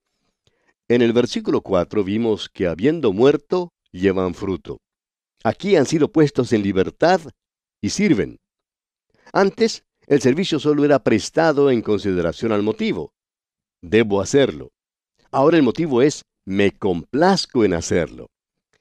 En 0.89 1.03
el 1.03 1.13
versículo 1.13 1.61
4 1.61 2.05
vimos 2.05 2.49
que 2.49 2.67
habiendo 2.67 3.13
muerto, 3.13 3.75
llevan 3.93 4.33
fruto. 4.33 4.81
Aquí 5.45 5.77
han 5.77 5.85
sido 5.85 6.11
puestos 6.11 6.55
en 6.55 6.63
libertad 6.63 7.21
y 7.83 7.91
sirven. 7.91 8.39
Antes, 9.35 9.85
el 10.07 10.23
servicio 10.23 10.59
solo 10.59 10.87
era 10.87 11.05
prestado 11.05 11.71
en 11.71 11.83
consideración 11.83 12.51
al 12.51 12.63
motivo. 12.63 13.13
Debo 13.83 14.23
hacerlo. 14.23 14.71
Ahora 15.31 15.59
el 15.59 15.63
motivo 15.63 16.01
es 16.01 16.25
me 16.51 16.73
complazco 16.73 17.65
en 17.65 17.75
hacerlo. 17.75 18.29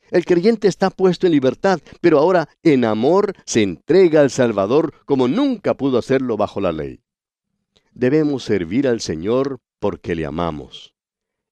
El 0.09 0.25
creyente 0.25 0.67
está 0.67 0.89
puesto 0.89 1.27
en 1.27 1.33
libertad, 1.33 1.79
pero 2.01 2.17
ahora 2.17 2.49
en 2.63 2.83
amor 2.83 3.33
se 3.45 3.61
entrega 3.61 4.21
al 4.21 4.31
Salvador 4.31 4.91
como 5.05 5.27
nunca 5.27 5.75
pudo 5.75 5.99
hacerlo 5.99 6.35
bajo 6.35 6.59
la 6.61 6.71
ley. 6.71 7.01
Debemos 7.93 8.43
servir 8.43 8.87
al 8.87 9.01
Señor 9.01 9.59
porque 9.79 10.15
le 10.15 10.25
amamos. 10.25 10.95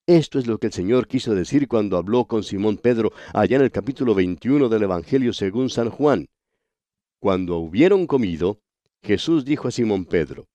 Esto 0.08 0.40
es 0.40 0.48
lo 0.48 0.58
que 0.58 0.68
el 0.68 0.74
Señor 0.74 1.08
quiso 1.08 1.36
decir 1.36 1.68
cuando 1.68 1.98
habló 1.98 2.26
con 2.26 2.42
Simón 2.42 2.78
Pedro 2.78 3.14
allá 3.32 3.58
en 3.58 3.62
el 3.62 3.72
capítulo 3.72 4.16
21 4.16 4.70
del 4.70 4.84
Evangelio 4.84 5.34
según 5.34 5.70
San 5.70 5.92
Juan. 5.92 6.26
Cuando 7.20 7.58
hubieron 7.58 8.08
comido, 8.08 8.60
Jesús 9.04 9.46
dijo 9.46 9.68
a 9.68 9.72
Simón 9.72 10.06
Pedro, 10.06 10.48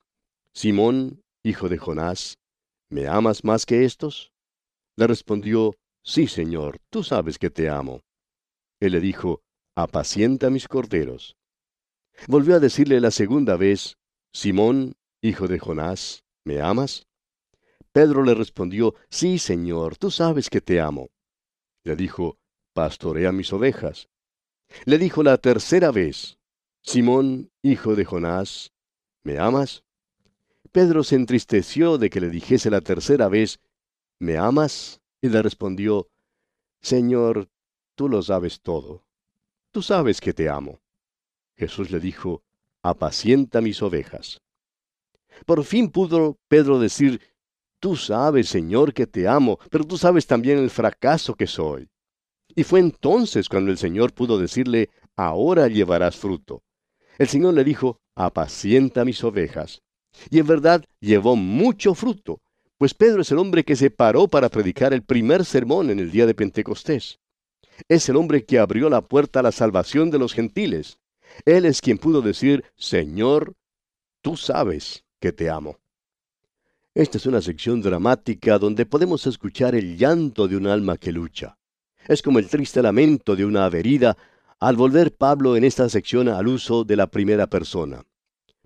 Simón, 0.55 1.23
hijo 1.45 1.69
de 1.69 1.79
Jonás, 1.79 2.39
¿me 2.91 3.07
amas 3.07 3.45
más 3.45 3.65
que 3.65 3.85
estos? 3.85 4.32
Le 4.97 5.07
respondió, 5.07 5.75
Sí, 6.05 6.27
Señor, 6.27 6.79
tú 6.91 7.05
sabes 7.05 7.39
que 7.39 7.51
te 7.51 7.69
amo. 7.69 8.01
Él 8.81 8.93
le 8.93 9.01
dijo, 9.01 9.43
Apacienta 9.77 10.51
mis 10.51 10.69
corderos. 10.69 11.37
Volvió 12.27 12.57
a 12.57 12.61
decirle 12.61 13.01
la 13.01 13.11
segunda 13.11 13.57
vez, 13.57 13.97
Simón, 14.33 14.95
hijo 15.23 15.49
de 15.49 15.59
Jonás, 15.59 16.25
¿me 16.45 16.61
amas? 16.61 17.07
Pedro 17.93 18.23
le 18.25 18.35
respondió, 18.35 18.95
Sí, 19.11 19.39
Señor, 19.39 19.97
tú 19.97 20.11
sabes 20.11 20.51
que 20.51 20.61
te 20.61 20.81
amo. 20.81 21.09
Le 21.85 21.97
dijo, 21.97 22.39
Pastorea 22.75 23.33
mis 23.33 23.53
ovejas. 23.53 24.09
Le 24.85 24.99
dijo 24.99 25.23
la 25.23 25.39
tercera 25.39 25.91
vez, 25.91 26.39
Simón, 26.83 27.51
hijo 27.63 27.95
de 27.95 28.05
Jonás, 28.05 28.73
¿me 29.23 29.39
amas? 29.39 29.85
Pedro 30.73 31.05
se 31.05 31.17
entristeció 31.17 31.99
de 31.99 32.09
que 32.09 32.21
le 32.21 32.31
dijese 32.31 32.71
la 32.71 32.81
tercera 32.81 33.29
vez, 33.29 33.61
¿me 34.23 34.37
amas? 34.37 35.01
Y 35.21 35.29
le 35.29 35.43
respondió, 35.43 36.09
Señor, 36.81 37.49
tú 37.97 38.09
lo 38.09 38.23
sabes 38.23 38.61
todo. 38.61 39.05
Tú 39.73 39.83
sabes 39.83 40.21
que 40.21 40.33
te 40.33 40.49
amo. 40.49 40.81
Jesús 41.57 41.91
le 41.91 41.99
dijo, 41.99 42.43
apacienta 42.83 43.61
mis 43.61 43.83
ovejas. 43.83 44.41
Por 45.45 45.65
fin 45.65 45.91
pudo 45.91 46.39
Pedro 46.49 46.79
decir, 46.79 47.21
Tú 47.81 47.97
sabes, 47.97 48.49
Señor, 48.49 48.95
que 48.95 49.09
te 49.09 49.27
amo, 49.27 49.59
pero 49.69 49.85
tú 49.85 49.99
sabes 49.99 50.25
también 50.29 50.59
el 50.59 50.71
fracaso 50.71 51.35
que 51.35 51.49
soy. 51.49 51.91
Y 52.55 52.63
fue 52.63 52.79
entonces 52.79 53.49
cuando 53.49 53.73
el 53.73 53.79
Señor 53.79 54.13
pudo 54.13 54.39
decirle, 54.39 54.89
Ahora 55.17 55.67
llevarás 55.67 56.17
fruto. 56.17 56.63
El 57.19 57.27
Señor 57.27 57.55
le 57.55 57.65
dijo, 57.65 57.99
apacienta 58.15 59.05
mis 59.05 59.25
ovejas. 59.25 59.83
Y 60.31 60.39
en 60.39 60.47
verdad 60.47 60.85
llevó 61.01 61.35
mucho 61.35 61.95
fruto, 61.97 62.41
pues 62.83 62.95
Pedro 62.95 63.23
es 63.23 63.31
el 63.31 63.39
hombre 63.39 63.63
que 63.63 63.77
se 63.77 63.91
paró 63.91 64.27
para 64.27 64.49
predicar 64.49 64.93
el 64.93 65.05
primer 65.05 65.45
sermón 65.45 65.89
en 65.91 66.01
el 66.01 66.11
día 66.11 66.27
de 66.27 66.35
Pentecostés. 66.35 67.21
Es 67.89 68.09
el 68.09 68.17
hombre 68.17 68.45
que 68.45 68.59
abrió 68.59 68.91
la 68.91 69.03
puerta 69.03 69.39
a 69.39 69.43
la 69.45 69.53
salvación 69.53 70.11
de 70.11 70.19
los 70.19 70.33
gentiles. 70.35 70.99
Él 71.45 71.65
es 71.65 71.81
quien 71.81 71.97
pudo 71.97 72.23
decir, 72.23 72.65
Señor, 72.75 73.55
tú 74.21 74.37
sabes 74.37 75.05
que 75.21 75.31
te 75.31 75.49
amo. 75.49 75.79
Esta 76.93 77.19
es 77.19 77.27
una 77.27 77.41
sección 77.41 77.83
dramática 77.83 78.59
donde 78.59 78.85
podemos 78.85 79.29
escuchar 79.29 79.77
el 79.77 79.97
llanto 79.97 80.49
de 80.49 80.57
un 80.57 80.67
alma 80.67 80.97
que 80.97 81.13
lucha. 81.13 81.57
Es 82.09 82.21
como 82.21 82.41
el 82.41 82.49
triste 82.49 82.83
lamento 82.83 83.37
de 83.37 83.45
una 83.45 83.65
averida 83.65 84.17
al 84.59 84.75
volver 84.75 85.15
Pablo 85.15 85.55
en 85.55 85.63
esta 85.63 85.89
sección 85.89 86.29
al 86.29 86.49
uso 86.49 86.83
de 86.83 86.97
la 86.97 87.07
primera 87.07 87.47
persona. 87.47 88.03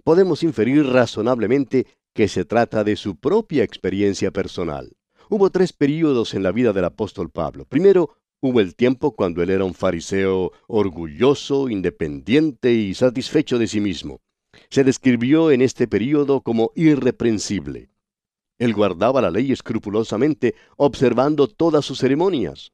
Podemos 0.03 0.43
inferir 0.43 0.87
razonablemente 0.87 1.87
que 2.17 2.29
se 2.29 2.47
trata 2.47 2.83
de 2.83 2.97
su 2.97 3.17
propia 3.17 3.63
experiencia 3.63 4.31
personal. 4.31 4.97
Hubo 5.29 5.51
tres 5.51 5.75
períodos 5.75 6.33
en 6.33 6.43
la 6.43 6.51
vida 6.51 6.73
del 6.73 6.87
apóstol 6.87 7.29
Pablo. 7.31 7.67
Primero, 7.67 8.17
hubo 8.41 8.61
el 8.61 8.75
tiempo 8.75 9.15
cuando 9.15 9.43
él 9.43 9.51
era 9.51 9.67
un 9.67 9.75
fariseo 9.75 10.51
orgulloso, 10.67 11.69
independiente 11.69 12.73
y 12.73 12.95
satisfecho 12.95 13.59
de 13.59 13.67
sí 13.67 13.81
mismo. 13.81 14.23
Se 14.71 14.83
describió 14.83 15.51
en 15.51 15.61
este 15.61 15.87
período 15.87 16.41
como 16.41 16.73
irreprensible. 16.75 17.91
Él 18.59 18.73
guardaba 18.73 19.21
la 19.21 19.31
ley 19.31 19.53
escrupulosamente, 19.53 20.55
observando 20.79 21.49
todas 21.49 21.85
sus 21.85 21.99
ceremonias. 21.99 22.73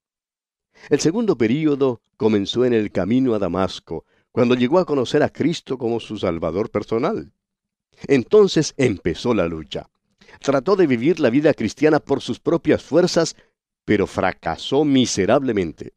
El 0.89 1.01
segundo 1.01 1.37
período 1.37 2.01
comenzó 2.17 2.65
en 2.65 2.75
el 2.75 2.93
camino 2.93 3.35
a 3.35 3.41
Damasco, 3.41 4.05
cuando 4.31 4.55
llegó 4.55 4.79
a 4.79 4.85
conocer 4.85 5.25
a 5.25 5.31
Cristo 5.31 5.79
como 5.79 5.99
su 5.99 6.17
Salvador 6.17 6.71
personal. 6.71 7.33
Entonces 8.09 8.75
empezó 8.77 9.35
la 9.35 9.47
lucha. 9.47 9.89
Trató 10.41 10.77
de 10.77 10.87
vivir 10.87 11.21
la 11.21 11.31
vida 11.31 11.55
cristiana 11.55 12.01
por 12.01 12.21
sus 12.21 12.41
propias 12.41 12.83
fuerzas, 12.83 13.37
pero 13.85 14.07
fracasó 14.07 14.85
miserablemente. 14.85 15.93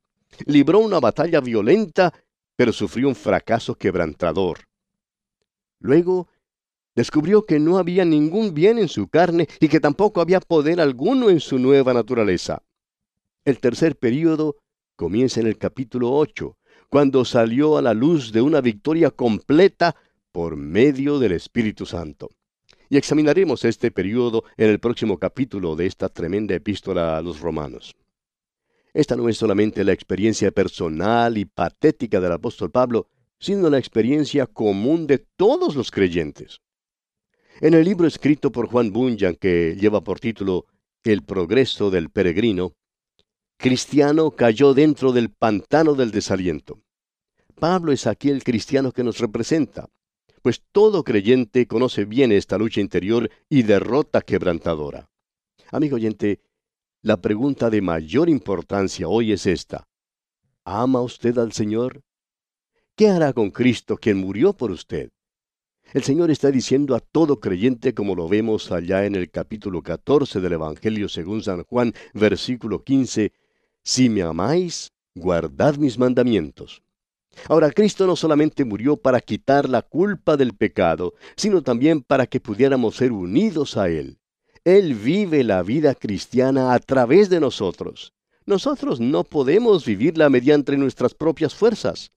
Libró 0.46 0.80
una 0.80 1.00
batalla 1.00 1.40
violenta, 1.40 2.14
pero 2.56 2.74
sufrió 2.74 3.08
un 3.08 3.16
fracaso 3.16 3.76
quebrantador. 3.76 4.60
Luego 5.80 6.28
descubrió 6.96 7.46
que 7.46 7.60
no 7.60 7.78
había 7.78 8.06
ningún 8.06 8.54
bien 8.54 8.80
en 8.80 8.88
su 8.88 9.08
carne 9.08 9.48
y 9.60 9.68
que 9.68 9.80
tampoco 9.80 10.22
había 10.22 10.40
poder 10.40 10.80
alguno 10.80 11.30
en 11.30 11.40
su 11.40 11.60
nueva 11.60 11.94
naturaleza. 11.94 12.62
El 13.44 13.60
tercer 13.60 13.98
período 13.98 14.56
comienza 14.96 15.40
en 15.40 15.48
el 15.48 15.58
capítulo 15.58 16.14
8, 16.14 16.58
cuando 16.90 17.26
salió 17.26 17.78
a 17.78 17.82
la 17.82 17.94
luz 17.94 18.32
de 18.32 18.42
una 18.42 18.62
victoria 18.62 19.12
completa 19.12 19.96
por 20.36 20.58
medio 20.58 21.18
del 21.18 21.32
Espíritu 21.32 21.86
Santo. 21.86 22.30
Y 22.90 22.98
examinaremos 22.98 23.64
este 23.64 23.90
periodo 23.90 24.44
en 24.58 24.70
el 24.70 24.82
próximo 24.82 25.18
capítulo 25.18 25.78
de 25.78 25.86
esta 25.86 26.10
tremenda 26.10 26.54
epístola 26.54 27.18
a 27.18 27.22
los 27.22 27.40
romanos. 27.40 27.96
Esta 28.94 29.16
no 29.16 29.30
es 29.30 29.38
solamente 29.38 29.86
la 29.86 29.94
experiencia 29.94 30.52
personal 30.52 31.38
y 31.38 31.46
patética 31.46 32.20
del 32.20 32.34
apóstol 32.34 32.70
Pablo, 32.70 33.08
sino 33.40 33.70
la 33.70 33.78
experiencia 33.78 34.46
común 34.46 35.08
de 35.08 35.20
todos 35.20 35.74
los 35.74 35.90
creyentes. 35.90 36.60
En 37.62 37.74
el 37.74 37.86
libro 37.86 38.06
escrito 38.06 38.52
por 38.52 38.68
Juan 38.68 38.92
Bunyan 38.92 39.36
que 39.36 39.78
lleva 39.80 40.04
por 40.04 40.20
título 40.20 40.66
El 41.06 41.24
progreso 41.24 41.90
del 41.90 42.10
peregrino, 42.10 42.74
Cristiano 43.56 44.32
cayó 44.32 44.74
dentro 44.74 45.14
del 45.14 45.30
pantano 45.30 45.94
del 45.94 46.12
desaliento. 46.12 46.82
Pablo 47.58 47.94
es 47.94 48.06
aquí 48.06 48.30
el 48.30 48.44
cristiano 48.44 48.92
que 48.92 49.06
nos 49.06 49.20
representa, 49.20 49.88
pues 50.46 50.62
todo 50.72 51.04
creyente 51.04 51.66
conoce 51.66 52.06
bien 52.06 52.32
esta 52.32 52.60
lucha 52.60 52.80
interior 52.80 53.32
y 53.50 53.64
derrota 53.64 54.22
quebrantadora. 54.22 55.10
Amigo 55.72 55.96
oyente, 55.96 56.40
la 57.02 57.20
pregunta 57.20 57.72
de 57.72 57.82
mayor 57.82 58.30
importancia 58.30 59.08
hoy 59.08 59.32
es 59.32 59.48
esta. 59.48 59.88
¿Ama 60.64 61.02
usted 61.02 61.36
al 61.40 61.52
Señor? 61.52 62.04
¿Qué 62.96 63.10
hará 63.10 63.34
con 63.34 63.50
Cristo 63.50 63.98
quien 63.98 64.18
murió 64.18 64.54
por 64.54 64.70
usted? 64.70 65.10
El 65.96 66.04
Señor 66.04 66.30
está 66.30 66.52
diciendo 66.52 66.94
a 66.94 67.00
todo 67.00 67.40
creyente 67.40 67.96
como 67.96 68.14
lo 68.14 68.28
vemos 68.28 68.72
allá 68.72 69.08
en 69.08 69.16
el 69.16 69.32
capítulo 69.32 69.82
14 69.82 70.42
del 70.42 70.54
Evangelio 70.54 71.10
según 71.10 71.42
San 71.42 71.64
Juan, 71.64 71.92
versículo 72.14 72.84
15, 72.84 73.34
si 73.84 74.10
me 74.10 74.22
amáis, 74.22 74.92
guardad 75.16 75.78
mis 75.78 75.98
mandamientos. 75.98 76.85
Ahora, 77.50 77.72
Cristo 77.72 78.08
no 78.08 78.16
solamente 78.16 78.66
murió 78.66 78.98
para 78.98 79.22
quitar 79.22 79.70
la 79.70 79.82
culpa 79.82 80.38
del 80.38 80.54
pecado, 80.54 81.14
sino 81.36 81.62
también 81.62 82.02
para 82.02 82.28
que 82.28 82.40
pudiéramos 82.40 82.96
ser 82.96 83.12
unidos 83.12 83.78
a 83.78 83.90
Él. 83.90 84.20
Él 84.64 84.96
vive 84.96 85.44
la 85.44 85.62
vida 85.62 85.94
cristiana 85.94 86.74
a 86.74 86.80
través 86.80 87.30
de 87.30 87.40
nosotros. 87.40 88.14
Nosotros 88.46 89.00
no 89.00 89.24
podemos 89.24 89.86
vivirla 89.86 90.30
mediante 90.30 90.76
nuestras 90.78 91.14
propias 91.14 91.54
fuerzas. 91.54 92.12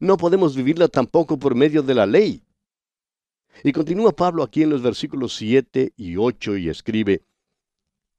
No 0.00 0.16
podemos 0.16 0.54
vivirla 0.54 0.88
tampoco 0.88 1.38
por 1.38 1.54
medio 1.54 1.82
de 1.82 1.94
la 1.94 2.06
ley. 2.06 2.42
Y 3.64 3.72
continúa 3.72 4.12
Pablo 4.12 4.42
aquí 4.42 4.62
en 4.62 4.70
los 4.70 4.82
versículos 4.82 5.34
7 5.36 5.92
y 5.96 6.16
8 6.16 6.56
y 6.58 6.68
escribe, 6.68 7.22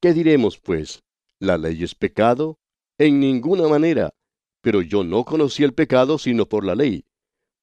¿Qué 0.02 0.14
diremos 0.14 0.58
pues? 0.58 1.04
¿La 1.40 1.58
ley 1.58 1.84
es 1.84 1.96
pecado? 1.96 2.58
En 2.98 3.20
ninguna 3.20 3.68
manera. 3.68 4.14
Pero 4.62 4.82
yo 4.82 5.04
no 5.04 5.24
conocí 5.24 5.64
el 5.64 5.74
pecado 5.74 6.18
sino 6.18 6.48
por 6.48 6.66
la 6.66 6.76
ley, 6.76 7.06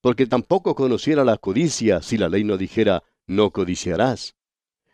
porque 0.01 0.27
tampoco 0.27 0.75
conociera 0.75 1.25
la 1.25 1.37
codicia 1.37 2.03
si 2.03 2.17
la 2.17 2.29
ley 2.29 2.45
no 2.45 2.57
dijera, 2.57 3.03
no 3.27 3.51
codiciarás. 3.51 4.35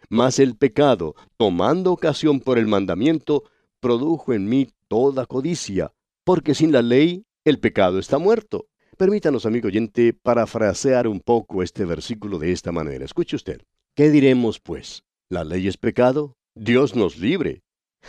Mas 0.08 0.38
el 0.38 0.56
pecado, 0.56 1.14
tomando 1.36 1.92
ocasión 1.92 2.40
por 2.40 2.58
el 2.58 2.66
mandamiento, 2.66 3.44
produjo 3.80 4.32
en 4.32 4.48
mí 4.48 4.68
toda 4.88 5.26
codicia, 5.26 5.92
porque 6.24 6.54
sin 6.54 6.72
la 6.72 6.82
ley 6.82 7.24
el 7.44 7.58
pecado 7.58 7.98
está 7.98 8.18
muerto. 8.18 8.68
Permítanos, 8.96 9.46
amigo 9.46 9.68
oyente, 9.68 10.12
parafrasear 10.12 11.08
un 11.08 11.20
poco 11.20 11.62
este 11.62 11.84
versículo 11.84 12.38
de 12.38 12.52
esta 12.52 12.72
manera. 12.72 13.04
Escuche 13.04 13.36
usted. 13.36 13.62
¿Qué 13.94 14.10
diremos, 14.10 14.60
pues? 14.60 15.02
¿La 15.28 15.44
ley 15.44 15.66
es 15.66 15.76
pecado? 15.76 16.36
Dios 16.54 16.94
nos 16.94 17.18
libre. 17.18 17.62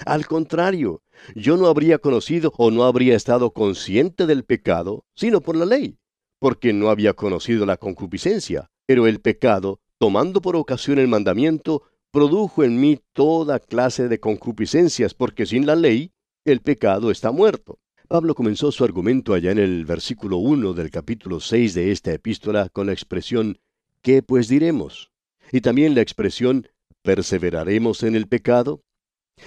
Al 0.05 0.25
contrario, 0.25 1.01
yo 1.35 1.57
no 1.57 1.67
habría 1.67 1.99
conocido 1.99 2.51
o 2.57 2.71
no 2.71 2.83
habría 2.83 3.15
estado 3.15 3.51
consciente 3.51 4.25
del 4.25 4.43
pecado, 4.43 5.05
sino 5.15 5.41
por 5.41 5.55
la 5.55 5.65
ley, 5.65 5.97
porque 6.39 6.73
no 6.73 6.89
había 6.89 7.13
conocido 7.13 7.65
la 7.65 7.77
concupiscencia. 7.77 8.69
Pero 8.85 9.07
el 9.07 9.21
pecado, 9.21 9.79
tomando 9.99 10.41
por 10.41 10.55
ocasión 10.55 10.99
el 10.99 11.07
mandamiento, 11.07 11.83
produjo 12.11 12.63
en 12.63 12.79
mí 12.79 12.99
toda 13.13 13.59
clase 13.59 14.07
de 14.07 14.19
concupiscencias, 14.19 15.13
porque 15.13 15.45
sin 15.45 15.65
la 15.65 15.75
ley 15.75 16.11
el 16.45 16.61
pecado 16.61 17.09
está 17.09 17.31
muerto. 17.31 17.79
Pablo 18.07 18.35
comenzó 18.35 18.71
su 18.71 18.83
argumento 18.83 19.33
allá 19.33 19.51
en 19.51 19.59
el 19.59 19.85
versículo 19.85 20.37
1 20.37 20.73
del 20.73 20.91
capítulo 20.91 21.39
6 21.39 21.73
de 21.73 21.91
esta 21.91 22.13
epístola 22.13 22.69
con 22.69 22.87
la 22.87 22.93
expresión 22.93 23.59
¿qué 24.01 24.21
pues 24.21 24.47
diremos? 24.47 25.11
Y 25.51 25.61
también 25.61 25.95
la 25.95 26.01
expresión 26.01 26.67
¿perseveraremos 27.01 28.03
en 28.03 28.15
el 28.15 28.27
pecado? 28.27 28.83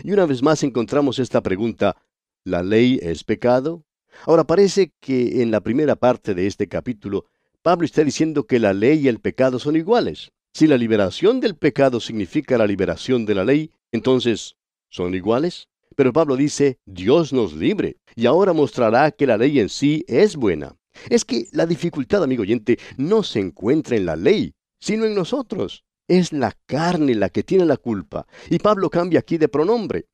Y 0.03 0.13
una 0.13 0.27
vez 0.27 0.43
más 0.43 0.63
encontramos 0.63 1.19
esta 1.19 1.43
pregunta 1.43 1.97
¿la 2.45 2.63
ley 2.63 2.99
es 3.03 3.25
pecado? 3.25 3.85
Ahora 4.25 4.45
parece 4.45 4.93
que 5.01 5.43
en 5.43 5.51
la 5.51 5.61
primera 5.61 5.97
parte 5.97 6.35
de 6.35 6.47
este 6.47 6.69
capítulo 6.69 7.27
Pablo 7.63 7.85
está 7.85 8.05
diciendo 8.05 8.47
que 8.47 8.61
la 8.61 8.73
ley 8.73 9.01
y 9.01 9.09
el 9.09 9.19
pecado 9.19 9.59
son 9.59 9.75
iguales. 9.75 10.31
Si 10.55 10.69
la 10.69 10.79
liberación 10.79 11.41
del 11.41 11.57
pecado 11.57 11.99
significa 11.99 12.57
la 12.57 12.67
liberación 12.67 13.27
de 13.27 13.35
la 13.35 13.45
ley, 13.45 13.73
entonces, 13.91 14.57
¿son 14.89 15.15
iguales? 15.15 15.69
Pero 15.97 16.13
Pablo 16.13 16.37
dice, 16.37 16.79
Dios 16.87 17.33
nos 17.33 17.55
libre, 17.55 17.97
y 18.15 18.27
ahora 18.27 18.53
mostrará 18.53 19.11
que 19.11 19.27
la 19.27 19.37
ley 19.37 19.59
en 19.59 19.69
sí 19.69 20.05
es 20.07 20.37
buena. 20.37 20.77
Es 21.11 21.25
que 21.25 21.49
la 21.53 21.67
dificultad, 21.67 22.23
amigo 22.23 22.43
oyente, 22.43 22.79
no 22.97 23.23
se 23.23 23.41
encuentra 23.41 23.97
en 23.97 24.07
la 24.07 24.15
ley, 24.15 24.55
sino 24.79 25.05
en 25.05 25.15
nosotros. 25.15 25.85
Es 26.09 26.33
la 26.33 26.53
carne 26.67 27.15
la 27.15 27.29
que 27.29 27.43
tiene 27.43 27.65
la 27.65 27.77
culpa. 27.77 28.27
Y 28.51 28.59
Pablo 28.59 28.91
cambia 28.91 29.21
aquí 29.21 29.39
de 29.39 29.49
pronombre. 29.49 30.07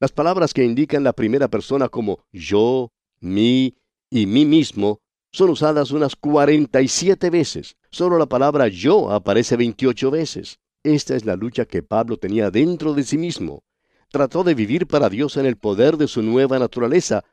Las 0.00 0.12
palabras 0.12 0.54
que 0.54 0.64
indican 0.64 1.04
la 1.04 1.12
primera 1.12 1.48
persona 1.48 1.88
como 1.88 2.24
yo, 2.32 2.92
mí 3.20 3.76
y 4.10 4.26
mí 4.26 4.44
mismo 4.44 5.00
son 5.32 5.50
usadas 5.50 5.90
unas 5.90 6.16
47 6.16 7.30
veces. 7.30 7.76
Solo 7.90 8.18
la 8.18 8.26
palabra 8.26 8.68
yo 8.68 9.10
aparece 9.10 9.56
28 9.56 10.10
veces. 10.10 10.58
Esta 10.82 11.16
es 11.16 11.24
la 11.24 11.36
lucha 11.36 11.64
que 11.64 11.82
Pablo 11.82 12.16
tenía 12.16 12.50
dentro 12.50 12.94
de 12.94 13.02
sí 13.02 13.18
mismo 13.18 13.62
trató 14.10 14.42
de 14.42 14.54
vivir 14.54 14.86
para 14.86 15.08
Dios 15.08 15.36
en 15.36 15.46
el 15.46 15.56
poder 15.56 15.96
de 15.96 16.08
su 16.08 16.22
nueva 16.22 16.58
naturaleza, 16.58 17.24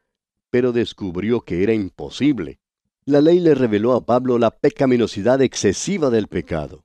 pero 0.49 0.71
descubrió 0.71 1.41
que 1.41 1.63
era 1.63 1.73
imposible. 1.73 2.59
La 3.05 3.21
ley 3.21 3.39
le 3.39 3.55
reveló 3.55 3.93
a 3.93 4.05
Pablo 4.05 4.37
la 4.37 4.51
pecaminosidad 4.51 5.41
excesiva 5.41 6.09
del 6.09 6.27
pecado. 6.27 6.84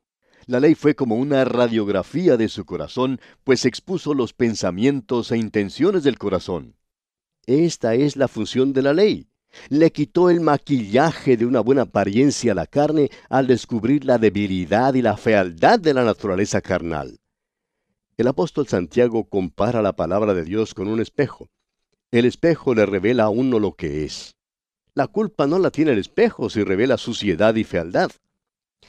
La 0.51 0.59
ley 0.59 0.75
fue 0.75 0.97
como 0.97 1.15
una 1.15 1.45
radiografía 1.45 2.37
de 2.37 2.49
su 2.49 2.65
corazón, 2.65 3.21
pues 3.45 3.65
expuso 3.65 4.15
los 4.15 4.33
pensamientos 4.33 5.31
e 5.31 5.37
intenciones 5.39 6.03
del 6.03 6.19
corazón. 6.19 6.75
Esta 7.47 7.95
es 7.95 8.17
la 8.17 8.27
función 8.27 8.73
de 8.73 8.83
la 8.83 8.93
ley. 8.93 9.29
Le 9.69 9.93
quitó 9.93 10.29
el 10.29 10.41
maquillaje 10.41 11.37
de 11.37 11.47
una 11.47 11.61
buena 11.61 11.83
apariencia 11.83 12.51
a 12.51 12.57
la 12.57 12.67
carne 12.67 13.11
al 13.29 13.47
descubrir 13.47 14.05
la 14.05 14.19
debilidad 14.19 14.95
y 14.95 15.03
la 15.03 15.17
fealdad 15.17 15.79
de 15.79 15.95
la 15.95 16.03
naturaleza 16.03 16.61
carnal. 16.61 17.21
El 18.17 18.27
apóstol 18.27 18.67
Santiago 18.67 19.29
compara 19.29 19.83
la 19.83 19.95
palabra 19.95 20.35
de 20.35 20.43
Dios 20.43 20.75
con 20.75 20.89
un 20.89 21.01
espejo. 21.01 21.49
El 22.11 22.25
espejo 22.25 22.75
le 22.75 22.87
revela 22.87 23.23
a 23.23 23.29
uno 23.29 23.61
lo 23.61 23.77
que 23.77 24.05
es. 24.05 24.35
La 24.95 25.07
culpa 25.07 25.47
no 25.47 25.61
la 25.61 25.71
tiene 25.71 25.93
el 25.93 25.99
espejo 26.01 26.51
si 26.51 26.65
revela 26.65 26.99
suciedad 26.99 27.55
y 27.55 27.63
fealdad. 27.63 28.11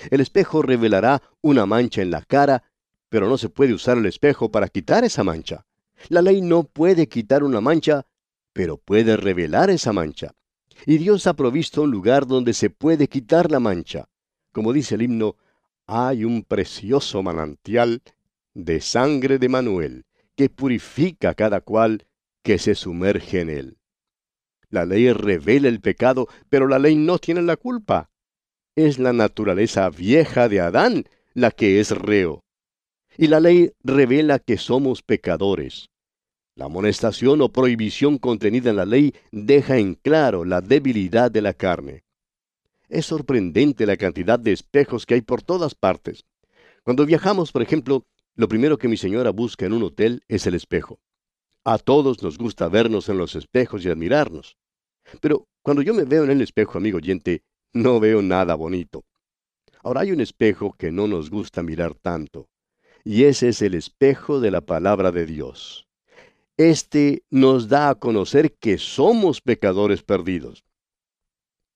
El 0.09 0.21
espejo 0.21 0.61
revelará 0.61 1.21
una 1.41 1.65
mancha 1.65 2.01
en 2.01 2.11
la 2.11 2.21
cara, 2.23 2.63
pero 3.09 3.27
no 3.27 3.37
se 3.37 3.49
puede 3.49 3.73
usar 3.73 3.97
el 3.97 4.05
espejo 4.05 4.51
para 4.51 4.69
quitar 4.69 5.03
esa 5.03 5.23
mancha. 5.23 5.65
La 6.09 6.21
ley 6.21 6.41
no 6.41 6.63
puede 6.63 7.07
quitar 7.07 7.43
una 7.43 7.61
mancha, 7.61 8.05
pero 8.53 8.77
puede 8.77 9.17
revelar 9.17 9.69
esa 9.69 9.93
mancha. 9.93 10.33
Y 10.85 10.97
Dios 10.97 11.27
ha 11.27 11.35
provisto 11.35 11.83
un 11.83 11.91
lugar 11.91 12.25
donde 12.25 12.53
se 12.53 12.69
puede 12.69 13.07
quitar 13.07 13.51
la 13.51 13.59
mancha. 13.59 14.09
Como 14.51 14.73
dice 14.73 14.95
el 14.95 15.03
himno, 15.03 15.37
hay 15.85 16.23
un 16.25 16.43
precioso 16.43 17.21
manantial 17.21 18.01
de 18.53 18.81
sangre 18.81 19.39
de 19.39 19.49
Manuel, 19.49 20.05
que 20.35 20.49
purifica 20.49 21.29
a 21.29 21.33
cada 21.35 21.61
cual 21.61 22.07
que 22.43 22.57
se 22.57 22.75
sumerge 22.75 23.41
en 23.41 23.49
él. 23.49 23.77
La 24.69 24.85
ley 24.85 25.11
revela 25.11 25.67
el 25.67 25.81
pecado, 25.81 26.27
pero 26.49 26.67
la 26.67 26.79
ley 26.79 26.95
no 26.95 27.19
tiene 27.19 27.41
la 27.41 27.57
culpa. 27.57 28.09
Es 28.75 28.99
la 28.99 29.11
naturaleza 29.11 29.89
vieja 29.89 30.47
de 30.47 30.61
Adán 30.61 31.03
la 31.33 31.51
que 31.51 31.81
es 31.81 31.91
reo. 31.91 32.45
Y 33.17 33.27
la 33.27 33.41
ley 33.41 33.73
revela 33.83 34.39
que 34.39 34.57
somos 34.57 35.01
pecadores. 35.01 35.89
La 36.55 36.65
amonestación 36.65 37.41
o 37.41 37.49
prohibición 37.49 38.17
contenida 38.17 38.69
en 38.69 38.77
la 38.77 38.85
ley 38.85 39.13
deja 39.31 39.77
en 39.77 39.95
claro 39.95 40.45
la 40.45 40.61
debilidad 40.61 41.29
de 41.29 41.41
la 41.41 41.53
carne. 41.53 42.05
Es 42.87 43.07
sorprendente 43.07 43.85
la 43.85 43.97
cantidad 43.97 44.39
de 44.39 44.53
espejos 44.53 45.05
que 45.05 45.15
hay 45.15 45.21
por 45.21 45.41
todas 45.41 45.75
partes. 45.75 46.23
Cuando 46.83 47.05
viajamos, 47.05 47.51
por 47.51 47.61
ejemplo, 47.61 48.05
lo 48.35 48.47
primero 48.47 48.77
que 48.77 48.87
mi 48.87 48.95
señora 48.95 49.31
busca 49.31 49.65
en 49.65 49.73
un 49.73 49.83
hotel 49.83 50.23
es 50.29 50.47
el 50.47 50.55
espejo. 50.55 50.99
A 51.65 51.77
todos 51.77 52.23
nos 52.23 52.37
gusta 52.37 52.69
vernos 52.69 53.09
en 53.09 53.17
los 53.17 53.35
espejos 53.35 53.83
y 53.83 53.89
admirarnos. 53.89 54.55
Pero 55.19 55.45
cuando 55.61 55.81
yo 55.81 55.93
me 55.93 56.05
veo 56.05 56.23
en 56.23 56.31
el 56.31 56.41
espejo, 56.41 56.77
amigo 56.77 56.97
oyente, 56.97 57.43
no 57.73 57.99
veo 57.99 58.21
nada 58.21 58.55
bonito. 58.55 59.05
Ahora 59.83 60.01
hay 60.01 60.11
un 60.11 60.21
espejo 60.21 60.73
que 60.77 60.91
no 60.91 61.07
nos 61.07 61.29
gusta 61.29 61.63
mirar 61.63 61.95
tanto, 61.95 62.49
y 63.03 63.23
ese 63.23 63.49
es 63.49 63.61
el 63.61 63.73
espejo 63.73 64.39
de 64.39 64.51
la 64.51 64.61
palabra 64.61 65.11
de 65.11 65.25
Dios. 65.25 65.87
Este 66.57 67.23
nos 67.31 67.67
da 67.67 67.89
a 67.89 67.95
conocer 67.95 68.53
que 68.53 68.77
somos 68.77 69.41
pecadores 69.41 70.03
perdidos. 70.03 70.63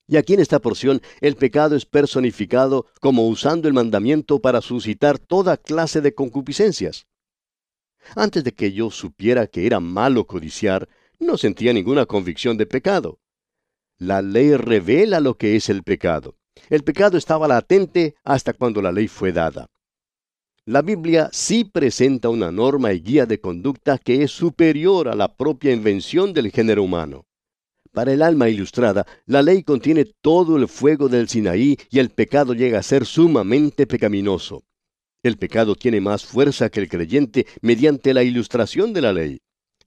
Y 0.07 0.17
aquí 0.17 0.35
en 0.35 0.39
esta 0.39 0.59
porción 0.59 1.01
el 1.21 1.35
pecado 1.35 1.75
es 1.75 1.85
personificado 1.85 2.85
como 3.01 3.27
usando 3.27 3.67
el 3.67 3.73
mandamiento 3.73 4.39
para 4.39 4.61
suscitar 4.61 5.17
toda 5.17 5.57
clase 5.57 6.01
de 6.01 6.13
concupiscencias. 6.13 7.07
Antes 8.15 8.43
de 8.43 8.53
que 8.53 8.71
yo 8.71 8.91
supiera 8.91 9.47
que 9.47 9.65
era 9.65 9.79
malo 9.79 10.27
codiciar, 10.27 10.87
no 11.17 11.37
sentía 11.37 11.73
ninguna 11.73 12.05
convicción 12.05 12.55
de 12.57 12.67
pecado. 12.67 13.19
La 13.99 14.21
ley 14.21 14.55
revela 14.55 15.21
lo 15.21 15.37
que 15.37 15.55
es 15.55 15.69
el 15.69 15.83
pecado. 15.83 16.35
El 16.69 16.83
pecado 16.83 17.17
estaba 17.17 17.47
latente 17.47 18.15
hasta 18.23 18.53
cuando 18.53 18.81
la 18.81 18.91
ley 18.91 19.07
fue 19.07 19.31
dada. 19.31 19.67
La 20.65 20.81
Biblia 20.81 21.29
sí 21.31 21.63
presenta 21.63 22.27
una 22.29 22.51
norma 22.51 22.91
y 22.91 22.99
guía 22.99 23.25
de 23.25 23.39
conducta 23.39 23.97
que 23.97 24.23
es 24.23 24.31
superior 24.31 25.07
a 25.07 25.15
la 25.15 25.35
propia 25.35 25.71
invención 25.71 26.33
del 26.33 26.51
género 26.51 26.83
humano. 26.83 27.25
Para 27.93 28.11
el 28.11 28.21
alma 28.21 28.49
ilustrada, 28.49 29.05
la 29.25 29.41
ley 29.41 29.63
contiene 29.63 30.03
todo 30.03 30.57
el 30.57 30.67
fuego 30.67 31.07
del 31.07 31.29
Sinaí 31.29 31.77
y 31.89 31.99
el 31.99 32.09
pecado 32.09 32.53
llega 32.53 32.79
a 32.79 32.83
ser 32.83 33.05
sumamente 33.05 33.87
pecaminoso. 33.87 34.63
El 35.23 35.37
pecado 35.37 35.75
tiene 35.75 36.01
más 36.01 36.25
fuerza 36.25 36.69
que 36.69 36.81
el 36.81 36.89
creyente 36.89 37.45
mediante 37.61 38.13
la 38.13 38.23
ilustración 38.23 38.91
de 38.91 39.01
la 39.01 39.13
ley. 39.13 39.39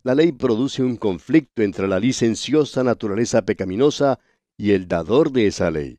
La 0.05 0.15
ley 0.15 0.33
produce 0.33 0.83
un 0.83 0.97
conflicto 0.97 1.63
entre 1.63 1.89
la 1.89 1.99
licenciosa 1.99 2.85
naturaleza 2.85 3.43
pecaminosa 3.43 4.21
y 4.57 4.71
el 4.71 4.87
dador 4.87 5.33
de 5.33 5.49
esa 5.49 5.71
ley. 5.71 5.99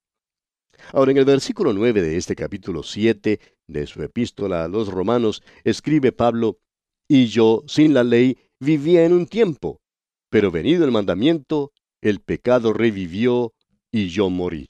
Ahora, 0.94 1.12
en 1.12 1.18
el 1.18 1.26
versículo 1.26 1.74
9 1.74 2.02
de 2.02 2.18
este 2.18 2.36
capítulo 2.36 2.84
7 2.84 3.40
de 3.68 3.88
su 3.88 4.02
epístola 4.02 4.64
a 4.64 4.68
los 4.68 4.88
romanos, 4.88 5.44
escribe 5.64 6.12
Pablo, 6.12 6.60
Y 7.08 7.28
yo, 7.28 7.64
sin 7.68 7.94
la 7.94 8.04
ley, 8.04 8.38
vivía 8.60 9.04
en 9.04 9.14
un 9.14 9.28
tiempo, 9.28 9.82
pero 10.30 10.52
venido 10.52 10.86
el 10.86 10.92
mandamiento, 10.92 11.74
el 12.02 12.22
pecado 12.22 12.72
revivió 12.72 13.54
y 13.92 14.10
yo 14.10 14.30
morí. 14.30 14.69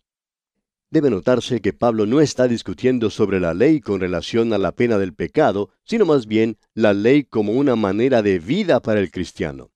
Debe 0.92 1.12
notarse 1.12 1.62
que 1.62 1.72
Pablo 1.72 2.08
no 2.08 2.20
está 2.20 2.48
discutiendo 2.48 3.12
sobre 3.12 3.40
la 3.40 3.54
ley 3.54 3.80
con 3.80 4.00
relación 4.00 4.54
a 4.54 4.58
la 4.58 4.72
pena 4.72 4.98
del 4.98 5.14
pecado, 5.14 5.70
sino 5.84 6.08
más 6.08 6.26
bien 6.26 6.58
la 6.74 6.94
ley 6.96 7.26
como 7.26 7.54
una 7.54 7.76
manera 7.76 8.24
de 8.24 8.40
vida 8.40 8.80
para 8.80 9.00
el 9.00 9.12
cristiano. 9.12 9.70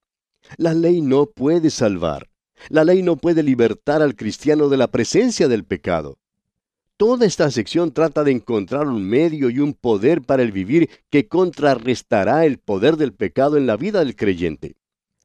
La 0.58 0.74
ley 0.74 1.02
no 1.02 1.28
puede 1.28 1.70
salvar. 1.70 2.30
La 2.70 2.84
ley 2.84 3.04
no 3.04 3.16
puede 3.16 3.44
libertar 3.44 4.02
al 4.02 4.16
cristiano 4.16 4.70
de 4.70 4.78
la 4.78 4.88
presencia 4.88 5.48
del 5.48 5.66
pecado. 5.66 6.18
Toda 6.98 7.28
esta 7.28 7.52
sección 7.52 7.92
trata 7.92 8.24
de 8.24 8.32
encontrar 8.32 8.88
un 8.88 9.04
medio 9.04 9.52
y 9.52 9.60
un 9.60 9.74
poder 9.74 10.24
para 10.24 10.42
el 10.42 10.52
vivir 10.52 10.90
que 11.12 11.28
contrarrestará 11.28 12.46
el 12.46 12.58
poder 12.58 12.98
del 12.98 13.14
pecado 13.14 13.58
en 13.58 13.68
la 13.68 13.78
vida 13.78 14.00
del 14.00 14.16
creyente. 14.16 14.78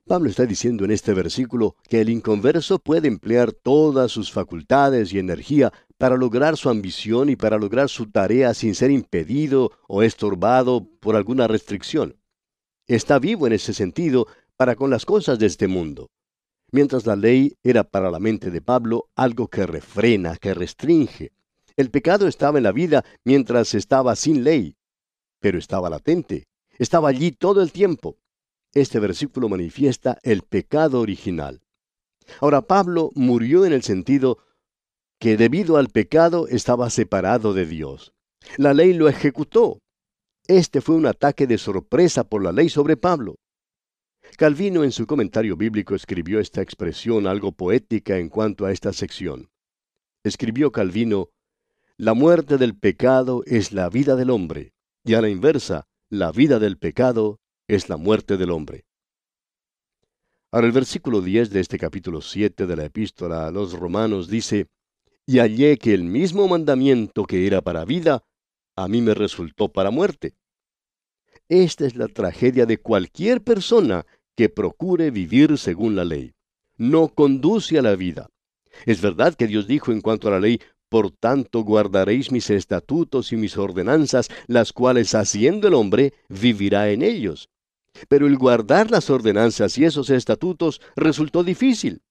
Pablo 0.09 0.31
está 0.31 0.47
diciendo 0.47 0.87
en 0.87 0.91
este 0.91 1.13
versículo 1.13 1.77
que 1.87 2.01
el 2.01 2.09
inconverso 2.09 2.79
puede 2.79 3.09
emplear 3.09 3.53
todas 3.53 4.11
sus 4.11 4.33
facultades 4.33 5.13
y 5.13 5.19
energía 5.19 5.71
para 5.99 6.17
lograr 6.17 6.57
su 6.57 6.71
ambición 6.71 7.29
y 7.29 7.37
para 7.37 7.59
lograr 7.59 7.91
su 7.91 8.11
tarea 8.11 8.55
sin 8.55 8.75
ser 8.75 8.91
impedido 8.91 9.71
o 9.87 10.03
estorbado 10.03 10.89
por 11.01 11.15
alguna 11.15 11.47
restricción. 11.47 12.17
Está 12.87 13.19
vivo 13.19 13.47
en 13.47 13.53
ese 13.53 13.75
sentido 13.75 14.27
para 14.57 14.77
con 14.77 14.89
las 14.89 15.05
cosas 15.05 15.39
de 15.39 15.45
este 15.45 15.69
mundo. 15.69 16.09
Mientras 16.73 17.05
la 17.05 17.15
ley 17.15 17.59
era 17.63 17.85
para 17.85 18.11
la 18.11 18.19
mente 18.19 18.51
de 18.51 18.63
Pablo 18.63 19.11
algo 19.15 19.49
que 19.49 19.67
refrena, 19.67 20.39
que 20.39 20.55
restringe. 20.55 21.33
El 21.77 21.91
pecado 21.91 22.27
estaba 22.27 22.57
en 22.57 22.65
la 22.65 22.73
vida 22.73 23.05
mientras 23.25 23.75
estaba 23.75 24.17
sin 24.17 24.43
ley. 24.43 24.75
pero 25.39 25.59
estaba 25.59 25.89
latente, 25.91 26.49
estaba 26.79 27.11
allí 27.11 27.31
todo 27.31 27.63
el 27.63 27.73
tiempo. 27.73 28.17
Este 28.75 29.01
versículo 29.01 29.49
manifiesta 29.49 30.19
el 30.23 30.43
pecado 30.43 31.01
original. 31.01 31.63
Ahora 32.41 32.63
Pablo 32.63 33.11
murió 33.15 33.65
en 33.65 33.73
el 33.73 33.83
sentido 33.83 34.39
que 35.19 35.37
debido 35.37 35.77
al 35.77 35.89
pecado 35.89 36.47
estaba 36.49 36.91
separado 36.91 37.55
de 37.55 37.67
Dios. 37.67 38.13
La 38.57 38.75
ley 38.75 38.93
lo 38.93 39.09
ejecutó. 39.09 39.81
Este 40.47 40.81
fue 40.81 40.95
un 40.95 41.07
ataque 41.07 41.47
de 41.47 41.59
sorpresa 41.59 42.25
por 42.25 42.43
la 42.43 42.53
ley 42.53 42.69
sobre 42.69 42.97
Pablo. 42.97 43.37
Calvino 44.37 44.85
en 44.85 44.93
su 44.93 45.07
comentario 45.07 45.57
bíblico 45.57 45.95
escribió 45.95 46.39
esta 46.39 46.63
expresión 46.63 47.27
algo 47.27 47.53
poética 47.53 48.19
en 48.19 48.29
cuanto 48.29 48.67
a 48.67 48.73
esta 48.73 48.93
sección. 48.93 49.51
Escribió 50.23 50.71
Calvino, 50.71 51.31
La 51.97 52.15
muerte 52.15 52.59
del 52.59 52.77
pecado 52.77 53.43
es 53.47 53.73
la 53.73 53.89
vida 53.89 54.15
del 54.15 54.31
hombre, 54.31 54.73
y 55.05 55.15
a 55.15 55.23
la 55.23 55.29
inversa, 55.29 55.87
la 56.11 56.31
vida 56.33 56.59
del 56.59 56.79
pecado 56.79 57.41
es 57.69 57.91
la 57.91 57.99
muerte 57.99 58.39
del 58.39 58.51
hombre. 58.51 58.87
Ahora 60.51 60.67
el 60.67 60.73
versículo 60.73 61.21
10 61.21 61.51
de 61.51 61.61
este 61.61 61.79
capítulo 61.79 62.23
7 62.23 62.67
de 62.67 62.77
la 62.77 62.87
epístola 62.87 63.47
a 63.47 63.51
los 63.51 63.75
romanos 63.75 64.29
dice, 64.29 64.67
Y 65.27 65.39
hallé 65.39 65.77
que 65.77 65.93
el 65.93 66.05
mismo 66.05 66.49
mandamiento 66.49 67.25
que 67.25 67.47
era 67.47 67.61
para 67.61 67.85
vida, 67.85 68.25
a 68.75 68.89
mí 68.89 69.03
me 69.03 69.13
resultó 69.13 69.69
para 69.71 69.91
muerte. 69.91 70.35
Esta 71.51 71.87
es 71.87 71.95
la 71.95 72.09
tragedia 72.09 72.65
de 72.65 72.79
cualquier 72.79 73.43
persona 73.43 74.07
que 74.35 74.49
procure 74.49 75.11
vivir 75.11 75.59
según 75.59 75.95
la 75.95 76.07
ley. 76.07 76.33
No 76.79 77.09
conduce 77.09 77.79
a 77.79 77.83
la 77.83 77.97
vida. 77.97 78.31
Es 78.87 79.03
verdad 79.03 79.35
que 79.35 79.47
Dios 79.47 79.67
dijo 79.67 79.93
en 79.93 80.01
cuanto 80.01 80.29
a 80.29 80.31
la 80.31 80.41
ley, 80.41 80.61
por 80.89 81.11
tanto 81.11 81.65
guardaréis 81.65 82.33
mis 82.33 82.49
estatutos 82.49 83.33
y 83.33 83.37
mis 83.37 83.59
ordenanzas, 83.59 84.31
las 84.47 84.73
cuales 84.73 85.15
haciendo 85.15 85.69
el 85.69 85.75
hombre 85.75 86.15
vivirá 86.29 86.91
en 86.91 87.03
ellos. 87.03 87.51
Pero 88.09 88.27
el 88.27 88.37
guardar 88.37 88.91
las 88.91 89.11
ordenanzas 89.11 89.77
y 89.79 89.85
esos 89.85 90.11
estatutos 90.11 90.81
resultó 90.97 91.43
difícil. 91.43 92.03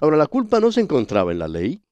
Ahora, 0.00 0.16
la 0.16 0.26
culpa 0.26 0.60
no 0.60 0.72
se 0.72 0.80
encontraba 0.80 1.32
en 1.32 1.38
la 1.38 1.48
ley. 1.48 1.82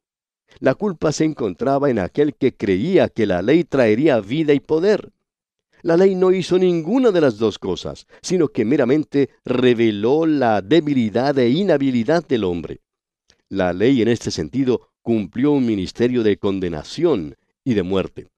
La 0.58 0.74
culpa 0.74 1.12
se 1.12 1.24
encontraba 1.24 1.90
en 1.90 1.98
aquel 1.98 2.34
que 2.34 2.54
creía 2.54 3.08
que 3.08 3.26
la 3.26 3.42
ley 3.42 3.64
traería 3.64 4.20
vida 4.20 4.52
y 4.52 4.60
poder. 4.60 5.12
La 5.82 5.96
ley 5.96 6.14
no 6.14 6.30
hizo 6.30 6.58
ninguna 6.58 7.10
de 7.10 7.20
las 7.20 7.38
dos 7.38 7.58
cosas, 7.58 8.06
sino 8.20 8.48
que 8.48 8.64
meramente 8.64 9.30
reveló 9.44 10.26
la 10.26 10.62
debilidad 10.62 11.36
e 11.38 11.50
inhabilidad 11.50 12.26
del 12.26 12.44
hombre. 12.44 12.80
La 13.48 13.72
ley 13.72 14.00
en 14.00 14.08
este 14.08 14.30
sentido 14.30 14.92
cumplió 15.02 15.50
un 15.50 15.66
ministerio 15.66 16.22
de 16.22 16.36
condenación 16.36 17.36
y 17.64 17.74
de 17.74 17.82
muerte. 17.82 18.28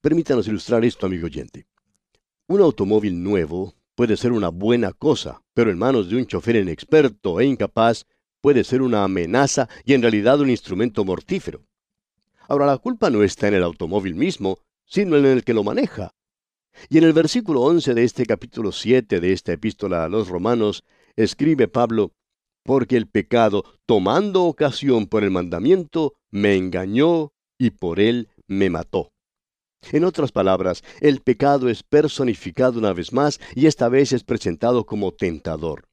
Permítanos 0.00 0.48
ilustrar 0.48 0.84
esto, 0.84 1.06
amigo 1.06 1.26
oyente. 1.26 1.66
Un 2.48 2.60
automóvil 2.60 3.22
nuevo 3.22 3.75
puede 3.96 4.16
ser 4.16 4.30
una 4.30 4.50
buena 4.50 4.92
cosa, 4.92 5.42
pero 5.54 5.70
en 5.72 5.78
manos 5.78 6.08
de 6.08 6.16
un 6.16 6.26
chofer 6.26 6.54
inexperto 6.56 7.40
e 7.40 7.46
incapaz 7.46 8.04
puede 8.40 8.62
ser 8.62 8.82
una 8.82 9.02
amenaza 9.02 9.68
y 9.84 9.94
en 9.94 10.02
realidad 10.02 10.38
un 10.40 10.50
instrumento 10.50 11.04
mortífero. 11.04 11.64
Ahora, 12.46 12.66
la 12.66 12.78
culpa 12.78 13.10
no 13.10 13.24
está 13.24 13.48
en 13.48 13.54
el 13.54 13.64
automóvil 13.64 14.14
mismo, 14.14 14.60
sino 14.84 15.16
en 15.16 15.24
el 15.24 15.42
que 15.42 15.54
lo 15.54 15.64
maneja. 15.64 16.12
Y 16.90 16.98
en 16.98 17.04
el 17.04 17.14
versículo 17.14 17.62
11 17.62 17.94
de 17.94 18.04
este 18.04 18.26
capítulo 18.26 18.70
7 18.70 19.18
de 19.18 19.32
esta 19.32 19.52
epístola 19.52 20.04
a 20.04 20.08
los 20.08 20.28
romanos, 20.28 20.84
escribe 21.16 21.66
Pablo, 21.66 22.12
porque 22.62 22.96
el 22.96 23.08
pecado, 23.08 23.64
tomando 23.86 24.44
ocasión 24.44 25.06
por 25.06 25.24
el 25.24 25.30
mandamiento, 25.30 26.12
me 26.30 26.54
engañó 26.54 27.32
y 27.58 27.70
por 27.70 27.98
él 27.98 28.28
me 28.46 28.68
mató. 28.68 29.12
En 29.92 30.04
otras 30.04 30.32
palabras, 30.32 30.82
el 31.00 31.20
pecado 31.20 31.68
es 31.68 31.82
personificado 31.82 32.78
una 32.78 32.92
vez 32.92 33.12
más 33.12 33.40
y 33.54 33.66
esta 33.66 33.88
vez 33.88 34.12
es 34.12 34.24
presentado 34.24 34.84
como 34.84 35.12
tentador. 35.12 35.88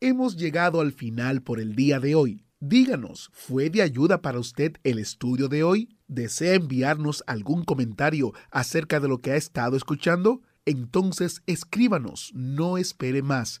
Hemos 0.00 0.36
llegado 0.36 0.80
al 0.80 0.92
final 0.92 1.42
por 1.42 1.58
el 1.58 1.74
día 1.74 1.98
de 1.98 2.14
hoy. 2.14 2.44
Díganos, 2.60 3.30
¿fue 3.32 3.68
de 3.68 3.82
ayuda 3.82 4.22
para 4.22 4.38
usted 4.38 4.74
el 4.84 5.00
estudio 5.00 5.48
de 5.48 5.64
hoy? 5.64 5.96
¿Desea 6.06 6.54
enviarnos 6.54 7.24
algún 7.26 7.64
comentario 7.64 8.32
acerca 8.52 9.00
de 9.00 9.08
lo 9.08 9.18
que 9.18 9.32
ha 9.32 9.36
estado 9.36 9.76
escuchando? 9.76 10.42
Entonces 10.66 11.42
escríbanos, 11.46 12.30
no 12.32 12.78
espere 12.78 13.22
más. 13.22 13.60